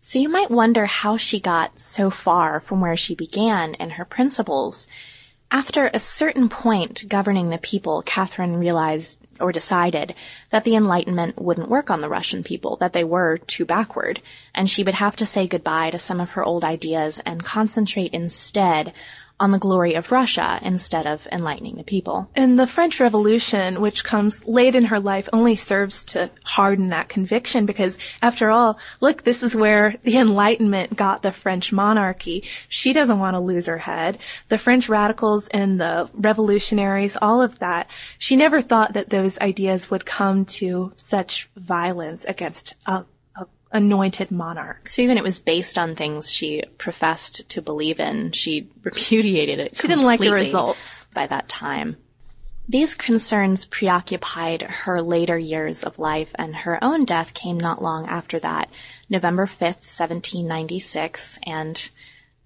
So 0.07 0.19
you 0.19 0.29
might 0.29 0.51
wonder 0.51 0.85
how 0.85 1.17
she 1.17 1.41
got 1.41 1.81
so 1.81 2.11
far 2.11 2.61
from 2.61 2.83
where 2.83 2.95
she 2.95 3.15
began 3.15 3.73
in 3.73 3.89
her 3.89 4.05
principles. 4.05 4.87
After 5.51 5.87
a 5.87 5.99
certain 5.99 6.51
point 6.51 7.09
governing 7.09 7.49
the 7.49 7.57
people, 7.57 8.03
Catherine 8.03 8.59
realized 8.59 9.19
or 9.41 9.51
decided 9.51 10.15
that 10.51 10.65
the 10.65 10.77
Enlightenment 10.77 11.41
wouldn't 11.41 11.71
work 11.71 11.91
on 11.91 12.03
the 12.03 12.11
Russian 12.11 12.45
people, 12.45 12.77
that 12.77 12.93
they 12.93 13.03
were 13.03 13.39
too 13.39 13.65
backward, 13.65 14.21
and 14.55 14.69
she 14.69 14.85
would 14.85 14.95
have 14.95 15.17
to 15.17 15.27
say 15.27 15.49
goodbye 15.49 15.89
to 15.89 15.99
some 15.99 16.21
of 16.21 16.33
her 16.33 16.45
old 16.45 16.65
ideas 16.65 17.23
and 17.25 17.43
concentrate 17.43 18.13
instead 18.13 18.93
on 19.41 19.51
the 19.51 19.59
glory 19.59 19.95
of 19.95 20.13
Russia 20.13 20.61
instead 20.63 21.07
of 21.07 21.27
enlightening 21.33 21.77
the 21.77 21.83
people. 21.83 22.31
And 22.37 22.59
the 22.59 22.67
French 22.67 23.01
Revolution, 23.01 23.81
which 23.81 24.05
comes 24.05 24.47
late 24.47 24.77
in 24.77 24.87
her 24.87 25.01
life, 25.01 25.29
only 25.33 25.57
serves 25.57 26.05
to 26.07 26.31
harden 26.45 26.89
that 26.89 27.09
conviction 27.09 27.67
because 27.67 27.99
after 28.23 28.51
all, 28.51 28.79
look, 29.01 29.25
this 29.25 29.43
is 29.43 29.55
where 29.55 29.97
the 30.03 30.19
Enlightenment 30.25 30.97
got 30.97 31.23
the 31.23 31.33
French 31.33 31.73
monarchy. 31.73 32.45
She 32.69 32.93
doesn't 32.93 33.19
want 33.19 33.35
to 33.35 33.41
lose 33.41 33.67
her 33.67 33.79
head. 33.79 34.19
The 34.49 34.59
French 34.59 34.89
radicals 34.89 35.49
and 35.49 35.81
the 35.81 36.09
revolutionaries, 36.15 37.17
all 37.21 37.43
of 37.43 37.59
that, 37.59 37.89
she 38.19 38.37
never 38.37 38.63
thought 38.63 38.93
that 38.93 39.11
those 39.11 39.39
ideas 39.39 39.91
would 39.91 40.07
come 40.07 40.45
to 40.45 40.93
such 40.97 41.49
violence 41.57 42.25
against 42.25 42.77
a 42.87 43.05
anointed 43.75 44.31
monarch. 44.31 44.89
So 44.89 45.03
even 45.03 45.19
it 45.19 45.25
was 45.25 45.41
based 45.41 45.77
on 45.77 45.97
things 45.97 46.31
she 46.31 46.63
professed 46.79 47.49
to 47.51 47.61
believe 47.61 47.99
in, 48.01 48.31
she 48.31 48.71
repudiated 48.83 49.59
it. 49.59 49.77
She 49.77 49.89
didn't 49.89 50.05
like 50.05 50.21
the 50.21 50.31
results 50.31 51.07
by 51.13 51.27
that 51.27 51.49
time. 51.49 51.97
These 52.67 52.95
concerns 52.95 53.67
preoccupied 53.67 54.63
her 54.63 55.03
later 55.03 55.37
years 55.37 55.83
of 55.85 55.99
life, 55.99 56.31
and 56.37 56.57
her 56.57 56.83
own 56.83 57.05
death 57.05 57.35
came 57.35 57.59
not 57.59 57.83
long 57.83 58.07
after 58.07 58.39
that, 58.39 58.71
November 59.11 59.45
5th, 59.45 59.85
1796, 59.85 61.39
and 61.43 61.91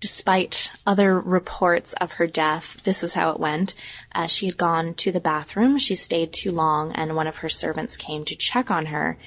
despite 0.00 0.72
other 0.84 1.20
reports 1.20 1.92
of 1.94 2.12
her 2.12 2.26
death, 2.26 2.82
this 2.82 3.04
is 3.04 3.14
how 3.14 3.30
it 3.30 3.38
went. 3.38 3.74
Uh, 4.12 4.26
she 4.26 4.46
had 4.46 4.56
gone 4.56 4.94
to 4.94 5.12
the 5.12 5.20
bathroom, 5.20 5.78
she 5.78 5.94
stayed 5.94 6.32
too 6.32 6.50
long, 6.50 6.90
and 6.92 7.14
one 7.14 7.28
of 7.28 7.36
her 7.36 7.48
servants 7.48 7.96
came 7.96 8.24
to 8.24 8.34
check 8.34 8.72
on 8.72 8.86
her 8.86 9.18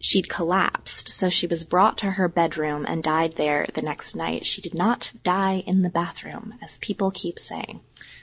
she'd 0.00 0.28
collapsed, 0.28 1.08
so 1.08 1.28
she 1.28 1.46
was 1.46 1.62
brought 1.64 1.98
to 1.98 2.12
her 2.12 2.26
bedroom 2.26 2.86
and 2.88 3.02
died 3.02 3.34
there 3.36 3.66
the 3.74 3.82
next 3.82 4.16
night. 4.16 4.46
She 4.46 4.62
did 4.62 4.74
not 4.74 5.12
die 5.22 5.62
in 5.66 5.82
the 5.82 5.90
bathroom, 5.90 6.54
as 6.62 6.78
people 6.78 7.10
keep 7.10 7.38
saying. 7.38 7.80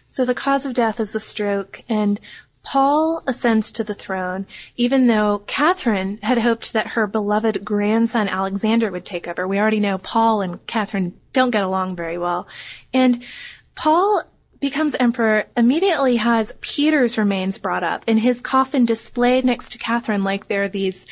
So 0.09 0.25
the 0.25 0.33
cause 0.33 0.65
of 0.65 0.73
death 0.73 0.99
is 0.99 1.13
a 1.13 1.19
stroke, 1.19 1.83
and 1.87 2.19
Paul 2.63 3.23
ascends 3.27 3.71
to 3.73 3.83
the 3.83 3.93
throne, 3.93 4.47
even 4.75 5.07
though 5.07 5.39
Catherine 5.47 6.19
had 6.21 6.39
hoped 6.39 6.73
that 6.73 6.87
her 6.87 7.07
beloved 7.07 7.63
grandson 7.63 8.27
Alexander 8.27 8.91
would 8.91 9.05
take 9.05 9.27
over. 9.27 9.47
We 9.47 9.59
already 9.59 9.79
know 9.79 9.97
Paul 9.97 10.41
and 10.41 10.65
Catherine 10.67 11.17
don't 11.31 11.51
get 11.51 11.63
along 11.63 11.95
very 11.95 12.17
well. 12.17 12.47
And 12.93 13.23
Paul 13.75 14.23
becomes 14.59 14.95
emperor, 14.95 15.45
immediately 15.55 16.17
has 16.17 16.51
Peter's 16.59 17.17
remains 17.17 17.57
brought 17.57 17.83
up 17.83 18.03
and 18.07 18.19
his 18.19 18.41
coffin 18.41 18.85
displayed 18.85 19.45
next 19.45 19.71
to 19.71 19.77
Catherine 19.77 20.23
like 20.23 20.47
they're 20.47 20.67
these 20.67 21.05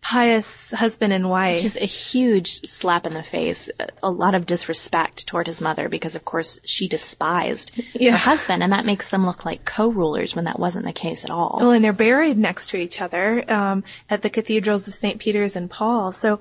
pious 0.00 0.70
husband 0.70 1.12
and 1.12 1.28
wife. 1.28 1.56
Which 1.56 1.64
is 1.64 1.76
a 1.76 1.84
huge 1.84 2.60
slap 2.62 3.06
in 3.06 3.14
the 3.14 3.22
face, 3.22 3.70
a 4.02 4.10
lot 4.10 4.34
of 4.34 4.46
disrespect 4.46 5.26
toward 5.26 5.46
his 5.46 5.60
mother 5.60 5.88
because 5.88 6.14
of 6.14 6.24
course 6.24 6.60
she 6.64 6.88
despised 6.88 7.72
yeah. 7.94 8.12
her 8.12 8.16
husband 8.16 8.62
and 8.62 8.72
that 8.72 8.86
makes 8.86 9.08
them 9.08 9.26
look 9.26 9.44
like 9.44 9.64
co-rulers 9.64 10.34
when 10.34 10.44
that 10.44 10.58
wasn't 10.58 10.84
the 10.84 10.92
case 10.92 11.24
at 11.24 11.30
all. 11.30 11.58
Oh, 11.60 11.70
and 11.70 11.84
they're 11.84 11.92
buried 11.92 12.38
next 12.38 12.70
to 12.70 12.76
each 12.76 13.00
other, 13.00 13.44
um, 13.50 13.84
at 14.08 14.22
the 14.22 14.30
cathedrals 14.30 14.86
of 14.88 14.94
St. 14.94 15.18
Peter's 15.18 15.56
and 15.56 15.70
Paul. 15.70 16.12
So 16.12 16.40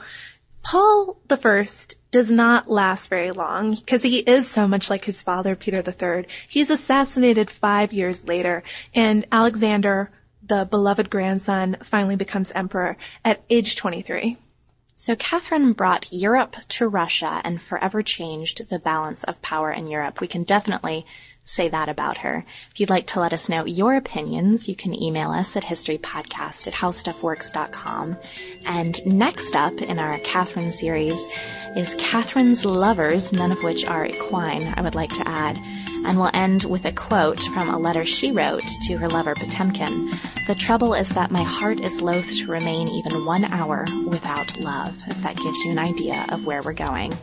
Paul 0.63 1.17
the 1.27 1.37
First 1.37 1.95
does 2.11 2.29
not 2.29 2.69
last 2.69 3.09
very 3.09 3.31
long 3.31 3.75
because 3.75 4.03
he 4.03 4.19
is 4.19 4.49
so 4.49 4.67
much 4.67 4.89
like 4.89 5.05
his 5.05 5.21
father, 5.21 5.55
Peter 5.55 5.83
III. 5.85 6.25
He's 6.47 6.69
assassinated 6.69 7.49
five 7.49 7.91
years 7.91 8.27
later 8.27 8.63
and 8.93 9.25
Alexander 9.31 10.11
the 10.47 10.65
beloved 10.69 11.09
grandson 11.09 11.77
finally 11.83 12.15
becomes 12.15 12.51
emperor 12.51 12.97
at 13.23 13.43
age 13.49 13.75
23. 13.75 14.37
So 14.95 15.15
Catherine 15.15 15.73
brought 15.73 16.11
Europe 16.11 16.55
to 16.69 16.87
Russia 16.87 17.39
and 17.43 17.61
forever 17.61 18.01
changed 18.01 18.69
the 18.69 18.79
balance 18.79 19.23
of 19.23 19.41
power 19.43 19.71
in 19.71 19.85
Europe. 19.85 20.19
We 20.19 20.27
can 20.27 20.43
definitely 20.43 21.05
say 21.43 21.69
that 21.69 21.87
about 21.87 22.17
her. 22.17 22.43
If 22.71 22.79
you'd 22.79 22.89
like 22.89 23.07
to 23.07 23.19
let 23.19 23.31
us 23.31 23.47
know 23.47 23.63
your 23.65 23.95
opinions, 23.95 24.67
you 24.67 24.75
can 24.75 24.99
email 24.99 25.29
us 25.29 25.55
at 25.55 25.63
historypodcast 25.63 26.67
at 26.67 26.73
howstuffworks.com. 26.73 28.17
And 28.65 29.05
next 29.05 29.55
up 29.55 29.81
in 29.81 29.99
our 29.99 30.17
Catherine 30.19 30.71
series 30.71 31.19
is 31.75 31.95
Catherine's 31.99 32.65
lovers, 32.65 33.31
none 33.31 33.51
of 33.51 33.63
which 33.63 33.85
are 33.85 34.05
equine, 34.05 34.73
I 34.75 34.81
would 34.81 34.95
like 34.95 35.13
to 35.13 35.27
add 35.27 35.57
and 36.07 36.17
we'll 36.17 36.31
end 36.33 36.63
with 36.63 36.85
a 36.85 36.91
quote 36.91 37.43
from 37.53 37.69
a 37.69 37.77
letter 37.77 38.05
she 38.05 38.31
wrote 38.31 38.63
to 38.87 38.97
her 38.97 39.09
lover 39.09 39.35
Potemkin. 39.35 40.09
The 40.47 40.55
trouble 40.55 40.93
is 40.93 41.09
that 41.09 41.31
my 41.31 41.43
heart 41.43 41.81
is 41.81 42.01
loath 42.01 42.29
to 42.37 42.47
remain 42.47 42.87
even 42.87 43.25
one 43.25 43.43
hour 43.43 43.85
without 44.07 44.57
love, 44.59 44.97
if 45.07 45.21
that 45.21 45.35
gives 45.35 45.59
you 45.65 45.71
an 45.71 45.79
idea 45.79 46.25
of 46.29 46.45
where 46.45 46.61
we're 46.63 46.73
going. 46.73 47.13